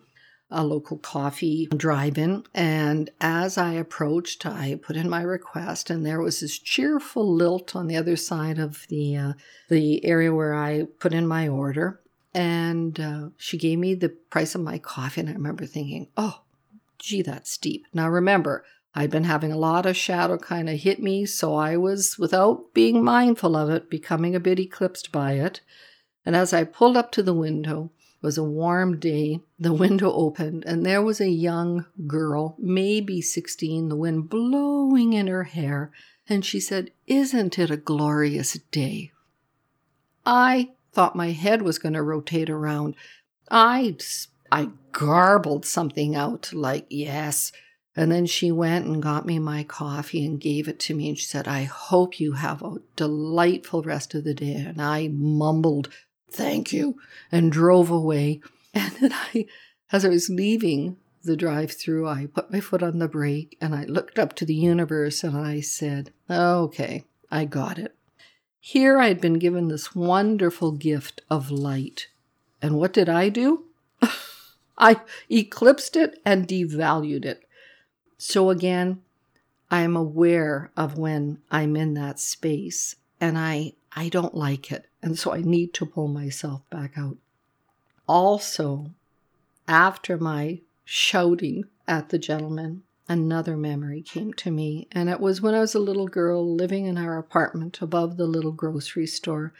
a 0.50 0.63
local 0.63 0.98
coffee 0.98 1.67
drive 1.75 2.17
in, 2.17 2.46
and 2.53 3.10
as 3.20 3.58
I 3.58 3.74
approached, 3.74 4.46
I 4.46 4.79
put 4.81 4.96
in 4.96 5.10
my 5.10 5.22
request, 5.22 5.89
and 5.89 6.05
there 6.05 6.22
was 6.22 6.39
this 6.39 6.58
cheerful 6.58 7.29
lilt 7.29 7.75
on 7.75 7.88
the 7.88 7.98
other 7.98 8.15
side 8.15 8.58
of 8.58 8.86
the, 8.88 9.17
uh, 9.17 9.34
the 9.67 10.05
area 10.05 10.34
where 10.34 10.53
I 10.53 10.88
put 11.00 11.13
in 11.13 11.27
my 11.27 11.50
order. 11.50 12.00
And 12.34 12.98
uh, 12.98 13.29
she 13.36 13.58
gave 13.58 13.79
me 13.79 13.96
the 13.96 14.10
price 14.10 14.55
of 14.55 14.62
my 14.62 14.77
coffee, 14.77 15.20
and 15.20 15.29
I 15.29 15.34
remember 15.34 15.65
thinking, 15.65 16.08
oh, 16.15 16.41
gee, 17.00 17.22
that's 17.22 17.51
steep. 17.51 17.86
Now 17.93 18.10
remember, 18.10 18.63
I'd 18.93 19.10
been 19.10 19.24
having 19.24 19.51
a 19.51 19.57
lot 19.57 19.86
of 19.86 19.95
shadow 19.95 20.38
kind 20.38 20.69
of 20.69 20.79
hit 20.79 21.01
me, 21.01 21.25
so 21.25 21.55
I 21.55 21.77
was, 21.77 22.17
without 22.19 22.74
being 22.74 23.03
mindful 23.03 23.55
of 23.55 23.69
it, 23.69 23.89
becoming 23.89 24.36
a 24.36 24.39
bit 24.39 24.60
eclipsed 24.60 25.12
by 25.12 25.33
it. 25.33 25.62
And 26.25 26.36
as 26.36 26.53
I 26.53 26.65
pulled 26.65 26.98
up 26.98 27.12
to 27.13 27.24
the 27.24 27.33
window, 27.33 27.91
It 28.21 28.25
was 28.25 28.38
a 28.38 28.43
warm 28.43 29.00
day. 29.00 29.41
The 29.57 29.74
window 29.74 30.12
opened, 30.12 30.63
and 30.67 30.86
there 30.86 31.01
was 31.01 31.19
a 31.19 31.29
young 31.29 31.86
girl, 32.05 32.55
maybe 32.60 33.21
16, 33.21 33.89
the 33.89 33.95
wind 33.95 34.29
blowing 34.29 35.13
in 35.13 35.27
her 35.27 35.45
hair. 35.45 35.91
And 36.29 36.45
she 36.45 36.60
said, 36.60 36.91
Isn't 37.07 37.57
it 37.57 37.71
a 37.71 37.77
glorious 37.77 38.53
day? 38.71 39.12
I 40.25 40.71
thought 40.93 41.15
my 41.15 41.31
head 41.31 41.62
was 41.62 41.79
going 41.79 41.93
to 41.93 42.03
rotate 42.03 42.50
around. 42.50 42.95
I, 43.50 43.98
I 44.51 44.69
garbled 44.91 45.65
something 45.65 46.15
out 46.15 46.51
like, 46.53 46.86
Yes. 46.89 47.51
And 48.01 48.12
then 48.12 48.25
she 48.25 48.51
went 48.51 48.88
and 48.88 49.00
got 49.00 49.27
me 49.27 49.38
my 49.38 49.63
coffee 49.63 50.25
and 50.25 50.41
gave 50.41 50.67
it 50.67 50.79
to 50.79 50.96
me. 50.96 51.10
And 51.10 51.20
she 51.20 51.25
said, 51.25 51.48
I 51.48 51.65
hope 51.65 52.20
you 52.20 52.31
have 52.31 52.63
a 52.63 52.77
delightful 52.96 53.84
rest 53.84 54.15
of 54.15 54.24
the 54.24 54.34
day. 54.34 54.55
And 54.55 54.81
I 54.81 55.10
mumbled, 55.10 55.88
Thank 56.31 56.74
you, 56.74 56.98
and 57.31 57.51
drove 57.51 57.91
away. 57.91 58.41
And 58.74 58.91
then 59.00 59.13
I, 59.13 59.46
as 59.91 60.03
I 60.03 60.10
was 60.10 60.31
leaving 60.31 60.98
the 61.24 61.38
drive 61.38 61.74
through, 61.74 62.08
I 62.08 62.25
put 62.25 62.51
my 62.51 62.60
foot 62.60 62.81
on 62.81 62.98
the 62.98 63.08
brake 63.08 63.55
and 63.62 63.75
I 63.75 63.84
looked 63.84 64.17
up 64.17 64.34
to 64.38 64.46
the 64.46 64.55
universe 64.55 65.24
and 65.24 65.38
I 65.38 65.60
said, 65.60 66.12
Okay, 66.27 67.03
I 67.29 67.46
got 67.46 67.77
it. 67.77 67.96
Here 68.60 68.98
I 68.98 69.10
had 69.10 69.22
been 69.22 69.38
given 69.38 69.67
this 69.67 69.93
wonderful 69.93 70.72
gift 70.72 71.22
of 71.29 71.51
light. 71.51 72.08
And 72.63 72.77
what 72.77 72.93
did 72.93 73.10
I 73.10 73.29
do? 73.29 73.65
I 74.79 75.01
eclipsed 75.29 75.96
it 75.96 76.20
and 76.25 76.48
devalued 76.48 77.25
it. 77.25 77.46
So 78.24 78.51
again, 78.51 79.01
I'm 79.72 79.98
aware 79.98 80.70
of 80.78 80.96
when 80.96 81.40
I'm 81.50 81.75
in 81.75 81.96
that 81.96 82.20
space 82.20 82.96
and 83.20 83.36
I 83.36 83.74
I 83.94 84.10
don't 84.10 84.36
like 84.36 84.72
it. 84.72 84.86
And 85.01 85.18
so 85.18 85.34
I 85.34 85.42
need 85.42 85.74
to 85.74 85.88
pull 85.88 86.08
myself 86.08 86.62
back 86.70 87.00
out. 87.00 87.18
Also, 88.08 88.92
after 89.68 90.20
my 90.20 90.62
shouting 90.86 91.63
at 91.88 92.10
the 92.10 92.20
gentleman, 92.20 92.84
another 93.10 93.58
memory 93.58 94.04
came 94.04 94.34
to 94.34 94.51
me, 94.51 94.88
and 94.92 95.10
it 95.10 95.20
was 95.20 95.42
when 95.42 95.56
I 95.56 95.60
was 95.60 95.74
a 95.74 95.80
little 95.80 96.08
girl 96.08 96.56
living 96.56 96.86
in 96.86 97.00
our 97.00 97.18
apartment 97.18 97.82
above 97.82 98.18
the 98.18 98.28
little 98.28 98.51
grocery 98.51 99.08
store. 99.08 99.51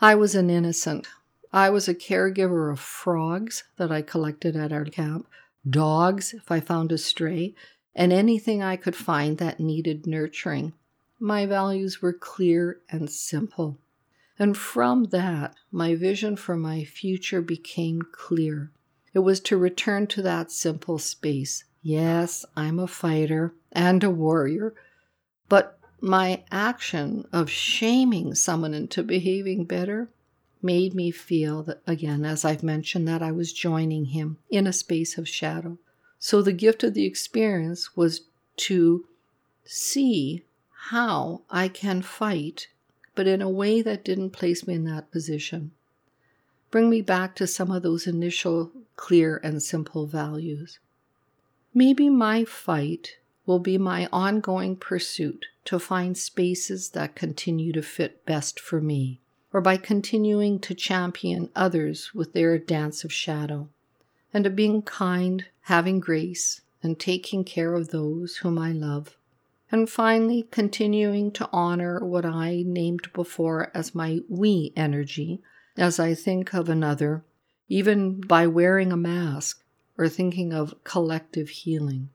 I 0.00 0.16
was 0.16 0.34
an 0.34 0.50
innocent. 0.50 1.06
I 1.52 1.70
was 1.70 1.86
a 1.86 1.94
caregiver 1.94 2.72
of 2.72 2.80
frogs 2.80 3.62
that 3.76 3.92
I 3.92 4.02
collected 4.02 4.56
at 4.56 4.72
our 4.72 4.84
camp, 4.84 5.28
dogs 5.68 6.34
if 6.34 6.50
I 6.50 6.58
found 6.58 6.90
a 6.90 6.98
stray, 6.98 7.54
and 7.94 8.12
anything 8.12 8.62
I 8.62 8.76
could 8.76 8.96
find 8.96 9.38
that 9.38 9.60
needed 9.60 10.06
nurturing. 10.06 10.72
My 11.18 11.46
values 11.46 12.00
were 12.00 12.12
clear 12.12 12.80
and 12.88 13.10
simple. 13.10 13.78
And 14.38 14.56
from 14.56 15.04
that, 15.04 15.54
my 15.70 15.94
vision 15.94 16.36
for 16.36 16.56
my 16.56 16.84
future 16.84 17.42
became 17.42 18.00
clear. 18.10 18.70
It 19.12 19.18
was 19.18 19.40
to 19.40 19.56
return 19.56 20.06
to 20.08 20.22
that 20.22 20.50
simple 20.50 20.98
space. 20.98 21.64
Yes, 21.82 22.44
I'm 22.56 22.78
a 22.78 22.86
fighter 22.86 23.54
and 23.72 24.02
a 24.02 24.10
warrior, 24.10 24.74
but 25.48 25.78
my 26.00 26.44
action 26.50 27.26
of 27.32 27.50
shaming 27.50 28.34
someone 28.34 28.72
into 28.72 29.02
behaving 29.02 29.64
better 29.64 30.08
made 30.62 30.94
me 30.94 31.10
feel 31.10 31.62
that, 31.64 31.82
again, 31.86 32.24
as 32.24 32.44
I've 32.44 32.62
mentioned, 32.62 33.08
that 33.08 33.22
I 33.22 33.32
was 33.32 33.52
joining 33.52 34.06
him 34.06 34.38
in 34.50 34.66
a 34.66 34.72
space 34.72 35.18
of 35.18 35.28
shadow. 35.28 35.78
So 36.22 36.42
the 36.42 36.52
gift 36.52 36.84
of 36.84 36.92
the 36.92 37.06
experience 37.06 37.96
was 37.96 38.26
to 38.58 39.06
see 39.64 40.44
how 40.90 41.40
I 41.48 41.68
can 41.68 42.02
fight, 42.02 42.68
but 43.14 43.26
in 43.26 43.40
a 43.40 43.48
way 43.48 43.80
that 43.80 44.04
didn't 44.04 44.30
place 44.30 44.66
me 44.66 44.74
in 44.74 44.84
that 44.84 45.10
position. 45.10 45.70
Bring 46.70 46.90
me 46.90 47.00
back 47.00 47.34
to 47.36 47.46
some 47.46 47.70
of 47.70 47.82
those 47.82 48.06
initial 48.06 48.70
clear 48.96 49.40
and 49.42 49.62
simple 49.62 50.06
values. 50.06 50.78
Maybe 51.72 52.10
my 52.10 52.44
fight 52.44 53.16
will 53.46 53.58
be 53.58 53.78
my 53.78 54.06
ongoing 54.12 54.76
pursuit 54.76 55.46
to 55.64 55.78
find 55.78 56.18
spaces 56.18 56.90
that 56.90 57.16
continue 57.16 57.72
to 57.72 57.82
fit 57.82 58.26
best 58.26 58.60
for 58.60 58.82
me, 58.82 59.20
or 59.54 59.62
by 59.62 59.78
continuing 59.78 60.58
to 60.60 60.74
champion 60.74 61.48
others 61.56 62.12
with 62.14 62.34
their 62.34 62.58
dance 62.58 63.04
of 63.04 63.12
shadow 63.12 63.70
and 64.32 64.46
of 64.46 64.56
being 64.56 64.82
kind, 64.82 65.46
having 65.62 66.00
grace, 66.00 66.60
and 66.82 66.98
taking 66.98 67.44
care 67.44 67.74
of 67.74 67.88
those 67.88 68.36
whom 68.38 68.58
I 68.58 68.72
love. 68.72 69.16
And 69.72 69.88
finally, 69.88 70.48
continuing 70.50 71.30
to 71.32 71.48
honor 71.52 72.04
what 72.04 72.24
I 72.24 72.64
named 72.66 73.12
before 73.12 73.70
as 73.74 73.94
my 73.94 74.20
we 74.28 74.72
energy 74.76 75.40
as 75.76 76.00
I 76.00 76.14
think 76.14 76.52
of 76.54 76.68
another, 76.68 77.22
even 77.68 78.20
by 78.20 78.46
wearing 78.46 78.92
a 78.92 78.96
mask 78.96 79.62
or 79.96 80.08
thinking 80.08 80.52
of 80.52 80.74
collective 80.82 81.50
healing. 81.50 82.10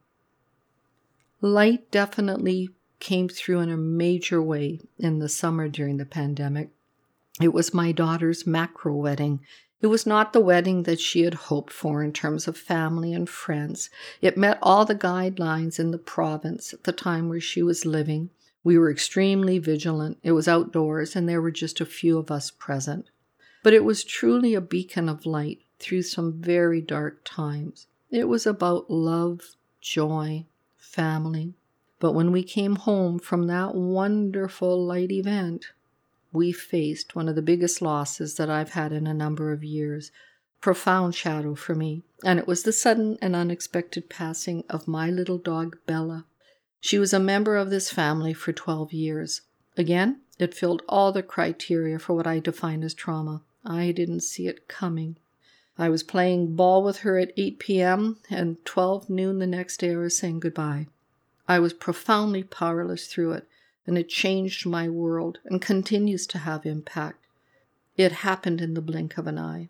Light 1.40 1.90
definitely 1.90 2.70
came 3.00 3.28
through 3.28 3.60
in 3.60 3.70
a 3.70 3.76
major 3.76 4.42
way 4.42 4.80
in 4.98 5.18
the 5.18 5.28
summer 5.28 5.68
during 5.68 5.96
the 5.96 6.04
pandemic. 6.04 6.70
It 7.40 7.52
was 7.52 7.74
my 7.74 7.92
daughter's 7.92 8.46
macro 8.46 8.94
wedding 8.94 9.40
it 9.82 9.88
was 9.88 10.06
not 10.06 10.32
the 10.32 10.40
wedding 10.40 10.84
that 10.84 11.00
she 11.00 11.22
had 11.22 11.34
hoped 11.34 11.72
for 11.72 12.02
in 12.02 12.12
terms 12.12 12.48
of 12.48 12.56
family 12.56 13.12
and 13.12 13.28
friends. 13.28 13.90
It 14.22 14.36
met 14.36 14.58
all 14.62 14.84
the 14.84 14.94
guidelines 14.94 15.78
in 15.78 15.90
the 15.90 15.98
province 15.98 16.72
at 16.72 16.84
the 16.84 16.92
time 16.92 17.28
where 17.28 17.40
she 17.40 17.62
was 17.62 17.84
living. 17.84 18.30
We 18.64 18.78
were 18.78 18.90
extremely 18.90 19.58
vigilant. 19.58 20.18
It 20.22 20.32
was 20.32 20.48
outdoors, 20.48 21.14
and 21.14 21.28
there 21.28 21.42
were 21.42 21.50
just 21.50 21.80
a 21.80 21.86
few 21.86 22.18
of 22.18 22.30
us 22.30 22.50
present. 22.50 23.10
But 23.62 23.74
it 23.74 23.84
was 23.84 24.02
truly 24.02 24.54
a 24.54 24.60
beacon 24.60 25.08
of 25.08 25.26
light 25.26 25.60
through 25.78 26.02
some 26.02 26.40
very 26.40 26.80
dark 26.80 27.20
times. 27.24 27.86
It 28.10 28.28
was 28.28 28.46
about 28.46 28.90
love, 28.90 29.56
joy, 29.80 30.46
family. 30.78 31.54
But 32.00 32.12
when 32.12 32.32
we 32.32 32.42
came 32.42 32.76
home 32.76 33.18
from 33.18 33.46
that 33.46 33.74
wonderful 33.74 34.84
light 34.84 35.12
event, 35.12 35.66
we 36.32 36.52
faced 36.52 37.14
one 37.14 37.28
of 37.28 37.34
the 37.34 37.42
biggest 37.42 37.80
losses 37.80 38.36
that 38.36 38.50
I've 38.50 38.70
had 38.70 38.92
in 38.92 39.06
a 39.06 39.14
number 39.14 39.52
of 39.52 39.64
years. 39.64 40.10
Profound 40.60 41.14
shadow 41.14 41.54
for 41.54 41.74
me, 41.74 42.02
and 42.24 42.38
it 42.38 42.46
was 42.46 42.62
the 42.62 42.72
sudden 42.72 43.18
and 43.22 43.36
unexpected 43.36 44.08
passing 44.08 44.64
of 44.68 44.88
my 44.88 45.10
little 45.10 45.38
dog 45.38 45.78
Bella. 45.86 46.24
She 46.80 46.98
was 46.98 47.12
a 47.12 47.20
member 47.20 47.56
of 47.56 47.70
this 47.70 47.90
family 47.90 48.32
for 48.32 48.52
12 48.52 48.92
years. 48.92 49.42
Again, 49.76 50.20
it 50.38 50.54
filled 50.54 50.82
all 50.88 51.12
the 51.12 51.22
criteria 51.22 51.98
for 51.98 52.14
what 52.14 52.26
I 52.26 52.38
define 52.38 52.82
as 52.82 52.94
trauma. 52.94 53.42
I 53.64 53.92
didn't 53.92 54.20
see 54.20 54.46
it 54.46 54.68
coming. 54.68 55.16
I 55.78 55.88
was 55.88 56.02
playing 56.02 56.56
ball 56.56 56.82
with 56.82 56.98
her 56.98 57.18
at 57.18 57.32
8 57.36 57.58
p.m., 57.58 58.18
and 58.30 58.64
12 58.64 59.10
noon 59.10 59.38
the 59.38 59.46
next 59.46 59.78
day 59.78 59.92
I 59.92 59.96
was 59.96 60.16
saying 60.16 60.40
goodbye. 60.40 60.86
I 61.48 61.58
was 61.58 61.72
profoundly 61.72 62.42
powerless 62.42 63.06
through 63.06 63.32
it 63.32 63.48
and 63.86 63.96
it 63.96 64.08
changed 64.08 64.66
my 64.66 64.88
world 64.88 65.38
and 65.44 65.62
continues 65.62 66.26
to 66.26 66.38
have 66.38 66.66
impact. 66.66 67.24
It 67.96 68.12
happened 68.12 68.60
in 68.60 68.74
the 68.74 68.80
blink 68.80 69.16
of 69.16 69.26
an 69.26 69.38
eye. 69.38 69.68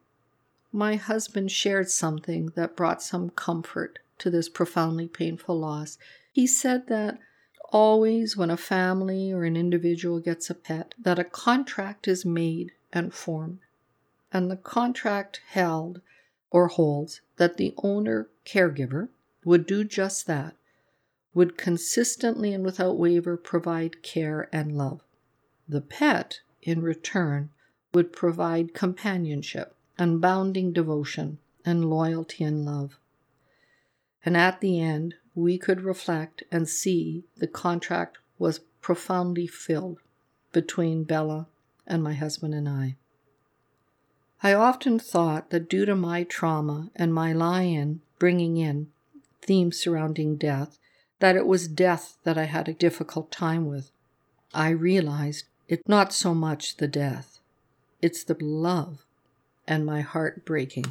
My 0.72 0.96
husband 0.96 1.50
shared 1.52 1.90
something 1.90 2.52
that 2.55 2.76
brought 2.76 3.02
some 3.02 3.31
comfort 3.31 3.98
to 4.18 4.31
this 4.31 4.48
profoundly 4.48 5.07
painful 5.07 5.59
loss. 5.59 5.98
He 6.33 6.46
said 6.46 6.87
that 6.88 7.18
always 7.70 8.37
when 8.37 8.50
a 8.50 8.57
family 8.57 9.33
or 9.33 9.44
an 9.44 9.57
individual 9.57 10.20
gets 10.20 10.50
a 10.50 10.55
pet, 10.55 10.94
that 10.98 11.18
a 11.18 11.24
contract 11.24 12.09
is 12.09 12.24
made 12.24 12.72
and 12.92 13.12
formed. 13.12 13.59
And 14.33 14.50
the 14.50 14.57
contract 14.57 15.40
held 15.48 16.00
or 16.50 16.68
holds 16.68 17.20
that 17.37 17.57
the 17.57 17.74
owner 17.79 18.29
caregiver 18.44 19.09
would 19.44 19.66
do 19.66 19.85
just 19.85 20.26
that 20.26 20.57
would 21.37 21.59
consistently 21.59 22.55
and 22.55 22.64
without 22.64 22.96
waiver 22.96 23.37
provide 23.37 24.03
care 24.03 24.49
and 24.53 24.75
love. 24.75 25.03
The 25.68 25.83
pet, 25.83 26.40
in 26.62 26.81
return, 26.81 27.51
would 27.92 28.11
provide 28.11 28.72
companionship, 28.72 29.77
unbounding 29.99 30.72
devotion, 30.72 31.37
and 31.62 31.90
loyalty 31.90 32.42
and 32.42 32.64
love. 32.64 32.96
And 34.25 34.35
at 34.35 34.62
the 34.62 34.81
end, 34.81 35.16
we 35.35 35.59
could 35.59 35.83
reflect 35.83 36.42
and 36.51 36.66
see 36.66 37.25
the 37.37 37.46
contract 37.46 38.16
was 38.38 38.61
profoundly 38.81 39.46
filled 39.46 39.99
between 40.53 41.05
Bella 41.05 41.49
and 41.87 42.03
my 42.03 42.14
husband 42.14 42.55
and 42.55 42.66
I. 42.66 42.96
I 44.42 44.55
often 44.55 44.99
thought 44.99 45.51
that 45.51 45.68
due 45.68 45.85
to 45.85 45.94
my 45.94 46.25
trauma 46.25 46.90
and 46.96 47.12
my 47.12 47.35
lie 47.35 47.62
in 47.62 48.01
bringing 48.18 48.57
in 48.57 48.88
themes 49.42 49.77
surrounding 49.77 50.37
death, 50.37 50.79
that 51.18 51.37
it 51.37 51.46
was 51.46 51.68
death 51.68 52.16
that 52.24 52.37
I 52.37 52.44
had 52.44 52.68
a 52.68 52.74
difficult 52.74 53.31
time 53.31 53.66
with. 53.66 53.90
I 54.52 54.70
realized 54.70 55.44
it's 55.68 55.88
not 55.88 56.12
so 56.12 56.35
much 56.35 56.76
the 56.76 56.88
death, 56.88 57.40
it's 58.00 58.24
the 58.24 58.37
love 58.40 59.05
and 59.66 59.85
my 59.85 60.00
heart 60.00 60.44
breaking. 60.44 60.87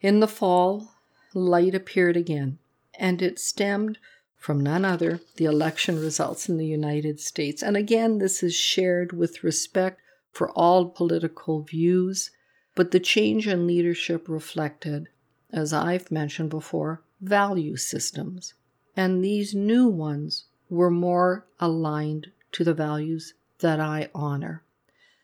In 0.00 0.20
the 0.20 0.28
fall, 0.28 0.92
light 1.34 1.74
appeared 1.74 2.16
again, 2.16 2.58
and 2.98 3.22
it 3.22 3.38
stemmed 3.38 3.98
from 4.36 4.60
none 4.60 4.84
other 4.84 5.20
the 5.36 5.44
election 5.44 6.00
results 6.00 6.48
in 6.48 6.56
the 6.56 6.66
United 6.66 7.20
States. 7.20 7.62
And 7.62 7.76
again, 7.76 8.18
this 8.18 8.42
is 8.42 8.54
shared 8.54 9.12
with 9.12 9.44
respect 9.44 10.00
for 10.32 10.50
all 10.50 10.86
political 10.86 11.62
views, 11.62 12.30
but 12.74 12.92
the 12.92 13.00
change 13.00 13.48
in 13.48 13.66
leadership 13.66 14.28
reflected, 14.28 15.08
as 15.52 15.72
I've 15.72 16.10
mentioned 16.10 16.50
before, 16.50 17.02
value 17.20 17.76
systems. 17.76 18.54
And 18.98 19.24
these 19.24 19.54
new 19.54 19.86
ones 19.86 20.46
were 20.68 20.90
more 20.90 21.46
aligned 21.60 22.32
to 22.50 22.64
the 22.64 22.74
values 22.74 23.32
that 23.60 23.78
I 23.78 24.10
honor. 24.12 24.64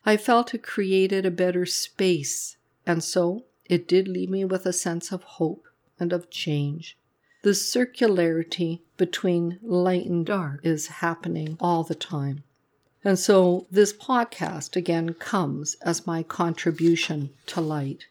I 0.05 0.15
felt 0.15 0.53
it 0.53 0.63
created 0.63 1.25
a 1.25 1.29
better 1.29 1.65
space, 1.65 2.55
and 2.85 3.03
so 3.03 3.43
it 3.65 3.85
did 3.85 4.07
leave 4.07 4.29
me 4.29 4.45
with 4.45 4.65
a 4.65 4.71
sense 4.71 5.11
of 5.11 5.23
hope 5.23 5.67
and 5.99 6.13
of 6.13 6.29
change. 6.29 6.97
The 7.41 7.49
circularity 7.49 8.79
between 8.95 9.59
light 9.61 10.05
and 10.05 10.25
dark 10.25 10.61
is 10.63 10.87
happening 11.03 11.57
all 11.59 11.83
the 11.83 11.95
time. 11.95 12.43
And 13.03 13.19
so 13.19 13.67
this 13.69 13.91
podcast 13.91 14.77
again 14.77 15.15
comes 15.15 15.75
as 15.81 16.07
my 16.07 16.23
contribution 16.23 17.31
to 17.47 17.59
light. 17.59 18.05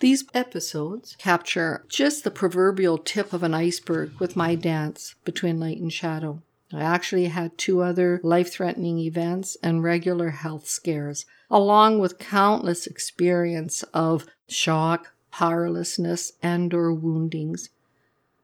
These 0.00 0.26
episodes 0.32 1.16
capture 1.18 1.84
just 1.88 2.22
the 2.22 2.30
proverbial 2.30 2.98
tip 2.98 3.32
of 3.32 3.42
an 3.42 3.52
iceberg 3.52 4.12
with 4.20 4.36
my 4.36 4.54
dance 4.54 5.16
between 5.24 5.58
light 5.58 5.80
and 5.80 5.92
shadow. 5.92 6.40
I 6.72 6.82
actually 6.82 7.26
had 7.26 7.58
two 7.58 7.80
other 7.80 8.20
life 8.22 8.52
threatening 8.52 9.00
events 9.00 9.56
and 9.60 9.82
regular 9.82 10.30
health 10.30 10.68
scares, 10.68 11.26
along 11.50 11.98
with 11.98 12.18
countless 12.18 12.86
experience 12.86 13.82
of 13.92 14.26
shock, 14.46 15.14
powerlessness, 15.32 16.32
and 16.42 16.72
or 16.72 16.92
woundings. 16.92 17.70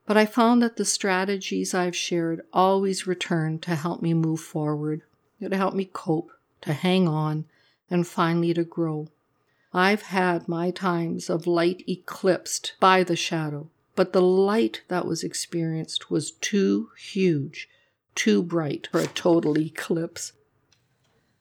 But 0.07 0.17
I 0.17 0.27
found 0.27 0.61
that 0.63 0.77
the 0.77 0.85
strategies 0.85 1.73
I've 1.73 1.97
shared 1.97 2.43
always 2.53 3.07
return 3.07 3.61
to 3.61 3.77
help 3.77 4.03
me 4.03 4.13
move 4.13 4.41
forward, 4.41 5.03
to 5.41 5.57
help 5.57 5.75
me 5.75 5.85
cope, 5.85 6.33
to 6.63 6.73
hang 6.73 7.07
on, 7.07 7.45
and 7.89 8.07
finally 8.07 8.53
to 8.55 8.65
grow. 8.65 9.09
I've 9.77 10.03
had 10.03 10.47
my 10.47 10.71
times 10.71 11.29
of 11.29 11.49
light 11.49 11.83
eclipsed 11.89 12.75
by 12.79 13.03
the 13.03 13.17
shadow, 13.17 13.73
but 13.97 14.13
the 14.13 14.23
light 14.23 14.83
that 14.87 15.05
was 15.05 15.25
experienced 15.25 16.13
was 16.13 16.31
too 16.31 16.91
huge, 16.97 17.69
too 18.15 18.41
bright 18.41 18.87
for 18.93 19.01
a 19.01 19.09
total 19.09 19.59
eclipse. 19.59 20.33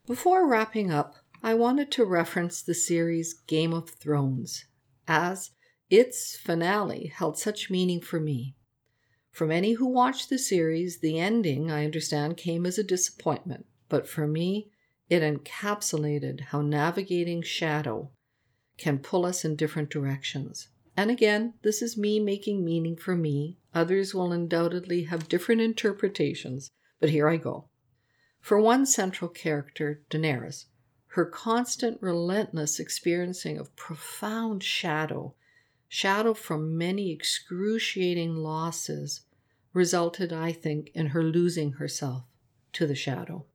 Before 0.07 0.47
wrapping 0.47 0.89
up, 0.89 1.17
I 1.43 1.53
wanted 1.53 1.91
to 1.91 2.05
reference 2.05 2.63
the 2.63 2.73
series 2.73 3.35
Game 3.35 3.71
of 3.71 3.91
Thrones, 3.91 4.65
as 5.07 5.51
its 5.91 6.35
finale 6.35 7.13
held 7.15 7.37
such 7.37 7.69
meaning 7.69 8.01
for 8.01 8.19
me. 8.19 8.55
For 9.31 9.45
many 9.45 9.73
who 9.73 9.85
watched 9.85 10.31
the 10.31 10.39
series, 10.39 11.01
the 11.01 11.19
ending, 11.19 11.69
I 11.69 11.85
understand, 11.85 12.37
came 12.37 12.65
as 12.65 12.79
a 12.79 12.83
disappointment, 12.83 13.67
but 13.89 14.07
for 14.07 14.25
me, 14.25 14.71
it 15.07 15.21
encapsulated 15.21 16.45
how 16.45 16.63
navigating 16.63 17.43
shadow 17.43 18.09
can 18.77 18.99
pull 18.99 19.25
us 19.25 19.45
in 19.45 19.55
different 19.55 19.89
directions. 19.89 20.69
And 20.95 21.09
again, 21.09 21.55
this 21.63 21.81
is 21.81 21.97
me 21.97 22.19
making 22.19 22.63
meaning 22.63 22.95
for 22.95 23.15
me. 23.15 23.57
Others 23.73 24.13
will 24.13 24.31
undoubtedly 24.31 25.03
have 25.03 25.27
different 25.27 25.61
interpretations, 25.61 26.71
but 26.99 27.09
here 27.09 27.27
I 27.27 27.37
go. 27.37 27.65
For 28.39 28.59
one 28.59 28.85
central 28.85 29.29
character, 29.29 30.01
Daenerys, 30.09 30.65
her 31.07 31.25
constant, 31.25 32.01
relentless 32.01 32.79
experiencing 32.79 33.57
of 33.57 33.75
profound 33.75 34.63
shadow, 34.63 35.35
shadow 35.87 36.33
from 36.33 36.77
many 36.77 37.11
excruciating 37.11 38.35
losses, 38.35 39.21
resulted, 39.73 40.33
I 40.33 40.51
think, 40.51 40.91
in 40.93 41.07
her 41.07 41.23
losing 41.23 41.73
herself 41.73 42.23
to 42.73 42.85
the 42.85 42.95
shadow. 42.95 43.45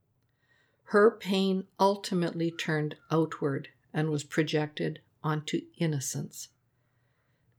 Her 0.85 1.11
pain 1.11 1.65
ultimately 1.79 2.51
turned 2.51 2.97
outward 3.11 3.69
and 3.93 4.11
was 4.11 4.25
projected 4.25 5.01
onto 5.29 5.61
innocence. 5.77 6.49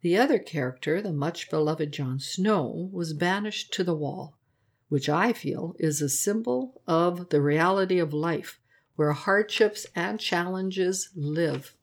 The 0.01 0.17
other 0.17 0.39
character, 0.39 1.01
the 1.01 1.13
much 1.13 1.49
beloved 1.51 1.91
Jon 1.91 2.19
Snow, 2.19 2.89
was 2.91 3.13
banished 3.13 3.71
to 3.73 3.83
the 3.83 3.95
wall, 3.95 4.39
which 4.87 5.07
I 5.07 5.33
feel 5.33 5.75
is 5.77 6.01
a 6.01 6.09
symbol 6.09 6.81
of 6.87 7.29
the 7.29 7.41
reality 7.41 7.99
of 7.99 8.11
life, 8.11 8.59
where 8.95 9.11
hardships 9.11 9.85
and 9.95 10.19
challenges 10.19 11.09
live. 11.15 11.75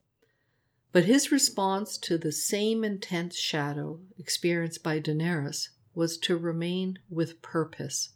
But 0.91 1.05
his 1.05 1.31
response 1.31 1.97
to 1.99 2.19
the 2.19 2.33
same 2.33 2.83
intense 2.83 3.37
shadow 3.37 4.01
experienced 4.19 4.83
by 4.83 4.99
Daenerys 4.99 5.69
was 5.95 6.19
to 6.19 6.37
remain 6.37 6.99
with 7.09 7.43
purpose. 7.43 8.15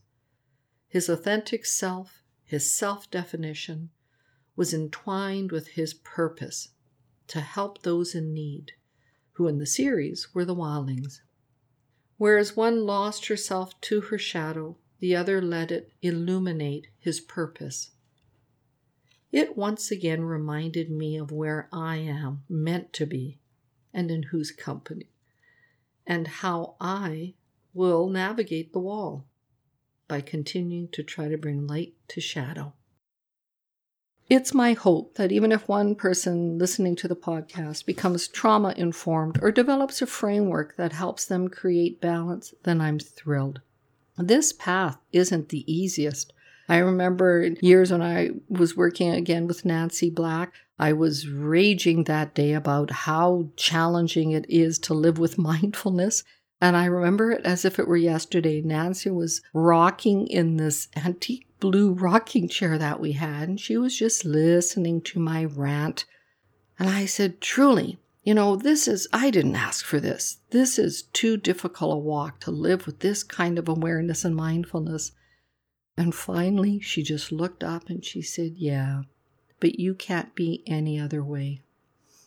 His 0.88 1.08
authentic 1.08 1.64
self, 1.64 2.22
his 2.42 2.72
self 2.72 3.08
definition, 3.10 3.90
was 4.56 4.74
entwined 4.74 5.52
with 5.52 5.68
his 5.68 5.94
purpose 5.94 6.70
to 7.30 7.40
help 7.40 7.82
those 7.82 8.14
in 8.14 8.34
need, 8.34 8.72
who 9.34 9.46
in 9.46 9.58
the 9.58 9.66
series 9.66 10.34
were 10.34 10.44
the 10.44 10.54
wildlings. 10.54 11.20
Whereas 12.16 12.56
one 12.56 12.84
lost 12.84 13.28
herself 13.28 13.80
to 13.82 14.00
her 14.02 14.18
shadow, 14.18 14.76
the 14.98 15.14
other 15.14 15.40
let 15.40 15.70
it 15.70 15.92
illuminate 16.02 16.88
his 16.98 17.20
purpose. 17.20 17.92
It 19.30 19.56
once 19.56 19.92
again 19.92 20.24
reminded 20.24 20.90
me 20.90 21.16
of 21.16 21.30
where 21.30 21.68
I 21.72 21.98
am 21.98 22.42
meant 22.48 22.92
to 22.94 23.06
be 23.06 23.38
and 23.94 24.10
in 24.10 24.24
whose 24.24 24.50
company, 24.50 25.12
and 26.04 26.26
how 26.26 26.74
I 26.80 27.34
will 27.72 28.08
navigate 28.08 28.72
the 28.72 28.80
wall 28.80 29.24
by 30.08 30.20
continuing 30.20 30.88
to 30.88 31.04
try 31.04 31.28
to 31.28 31.38
bring 31.38 31.68
light 31.68 31.94
to 32.08 32.20
shadow. 32.20 32.74
It's 34.30 34.54
my 34.54 34.74
hope 34.74 35.16
that 35.16 35.32
even 35.32 35.50
if 35.50 35.66
one 35.66 35.96
person 35.96 36.56
listening 36.56 36.94
to 36.96 37.08
the 37.08 37.16
podcast 37.16 37.84
becomes 37.84 38.28
trauma 38.28 38.72
informed 38.76 39.40
or 39.42 39.50
develops 39.50 40.00
a 40.02 40.06
framework 40.06 40.76
that 40.76 40.92
helps 40.92 41.24
them 41.24 41.48
create 41.48 42.00
balance, 42.00 42.54
then 42.62 42.80
I'm 42.80 43.00
thrilled. 43.00 43.60
This 44.16 44.52
path 44.52 44.98
isn't 45.12 45.48
the 45.48 45.64
easiest. 45.66 46.32
I 46.68 46.76
remember 46.76 47.48
years 47.60 47.90
when 47.90 48.02
I 48.02 48.30
was 48.48 48.76
working 48.76 49.10
again 49.10 49.48
with 49.48 49.64
Nancy 49.64 50.10
Black, 50.10 50.52
I 50.78 50.92
was 50.92 51.28
raging 51.28 52.04
that 52.04 52.32
day 52.32 52.52
about 52.52 52.92
how 52.92 53.48
challenging 53.56 54.30
it 54.30 54.46
is 54.48 54.78
to 54.80 54.94
live 54.94 55.18
with 55.18 55.38
mindfulness. 55.50 56.22
And 56.60 56.76
I 56.76 56.84
remember 56.84 57.32
it 57.32 57.44
as 57.44 57.64
if 57.64 57.80
it 57.80 57.88
were 57.88 57.96
yesterday. 57.96 58.62
Nancy 58.62 59.10
was 59.10 59.42
rocking 59.52 60.28
in 60.28 60.56
this 60.56 60.86
antique 60.94 61.49
blue 61.60 61.92
rocking 61.92 62.48
chair 62.48 62.78
that 62.78 63.00
we 63.00 63.12
had, 63.12 63.48
and 63.48 63.60
she 63.60 63.76
was 63.76 63.96
just 63.96 64.24
listening 64.24 65.00
to 65.02 65.20
my 65.20 65.44
rant. 65.44 66.06
And 66.78 66.88
I 66.88 67.04
said, 67.04 67.40
Truly, 67.40 67.98
you 68.24 68.34
know, 68.34 68.56
this 68.56 68.88
is, 68.88 69.06
I 69.12 69.30
didn't 69.30 69.56
ask 69.56 69.84
for 69.84 70.00
this. 70.00 70.38
This 70.50 70.78
is 70.78 71.02
too 71.02 71.36
difficult 71.36 71.94
a 71.94 71.98
walk 71.98 72.40
to 72.40 72.50
live 72.50 72.86
with 72.86 73.00
this 73.00 73.22
kind 73.22 73.58
of 73.58 73.68
awareness 73.68 74.24
and 74.24 74.34
mindfulness. 74.34 75.12
And 75.96 76.14
finally, 76.14 76.80
she 76.80 77.02
just 77.02 77.30
looked 77.30 77.62
up 77.62 77.88
and 77.88 78.04
she 78.04 78.22
said, 78.22 78.54
Yeah, 78.56 79.02
but 79.60 79.78
you 79.78 79.94
can't 79.94 80.34
be 80.34 80.62
any 80.66 80.98
other 80.98 81.22
way. 81.22 81.62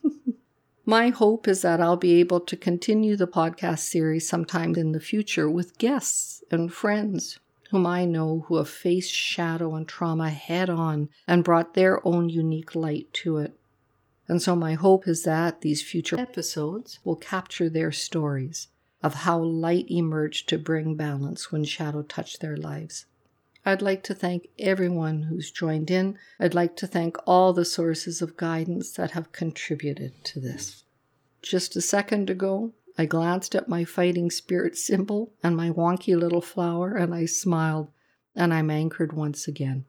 My 0.85 1.09
hope 1.09 1.47
is 1.47 1.61
that 1.61 1.81
I'll 1.81 1.97
be 1.97 2.19
able 2.19 2.41
to 2.41 2.57
continue 2.57 3.15
the 3.15 3.27
podcast 3.27 3.79
series 3.79 4.27
sometime 4.27 4.75
in 4.75 4.91
the 4.91 4.99
future 4.99 5.49
with 5.49 5.77
guests 5.77 6.43
and 6.51 6.71
friends 6.71 7.39
whom 7.73 7.87
I 7.87 8.05
know 8.05 8.45
who 8.47 8.57
have 8.57 8.69
faced 8.69 9.11
shadow 9.11 9.73
and 9.73 9.87
trauma 9.87 10.29
head 10.29 10.69
on 10.69 11.09
and 11.27 11.43
brought 11.43 11.73
their 11.73 12.07
own 12.07 12.29
unique 12.29 12.75
light 12.75 13.11
to 13.13 13.37
it. 13.37 13.57
And 14.27 14.39
so, 14.39 14.55
my 14.55 14.75
hope 14.75 15.07
is 15.07 15.23
that 15.23 15.61
these 15.61 15.81
future 15.81 16.19
episodes 16.19 16.99
will 17.03 17.15
capture 17.15 17.71
their 17.71 17.91
stories 17.91 18.67
of 19.01 19.15
how 19.15 19.39
light 19.39 19.87
emerged 19.89 20.47
to 20.49 20.59
bring 20.59 20.95
balance 20.95 21.51
when 21.51 21.63
shadow 21.63 22.03
touched 22.03 22.41
their 22.41 22.55
lives. 22.55 23.07
I'd 23.65 23.81
like 23.81 24.03
to 24.03 24.13
thank 24.13 24.49
everyone 24.59 25.23
who's 25.23 25.49
joined 25.49 25.89
in. 25.89 26.19
I'd 26.39 26.53
like 26.53 26.75
to 26.75 26.85
thank 26.85 27.17
all 27.25 27.53
the 27.53 27.65
sources 27.65 28.21
of 28.21 28.37
guidance 28.37 28.91
that 28.91 29.11
have 29.11 29.31
contributed 29.31 30.23
to 30.25 30.39
this. 30.39 30.83
Just 31.41 31.75
a 31.75 31.81
second 31.81 32.29
ago, 32.29 32.71
I 32.97 33.05
glanced 33.05 33.55
at 33.55 33.67
my 33.67 33.85
fighting 33.85 34.29
spirit 34.29 34.77
symbol 34.77 35.33
and 35.41 35.57
my 35.57 35.69
wonky 35.69 36.15
little 36.17 36.41
flower, 36.41 36.95
and 36.95 37.13
I 37.13 37.25
smiled, 37.25 37.89
and 38.35 38.53
I'm 38.53 38.69
anchored 38.69 39.13
once 39.13 39.47
again. 39.47 39.85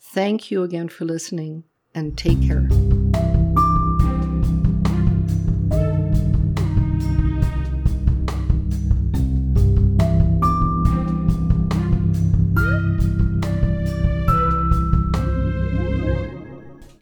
Thank 0.00 0.50
you 0.50 0.62
again 0.62 0.88
for 0.88 1.04
listening, 1.04 1.64
and 1.94 2.16
take 2.18 2.42
care. 2.42 2.68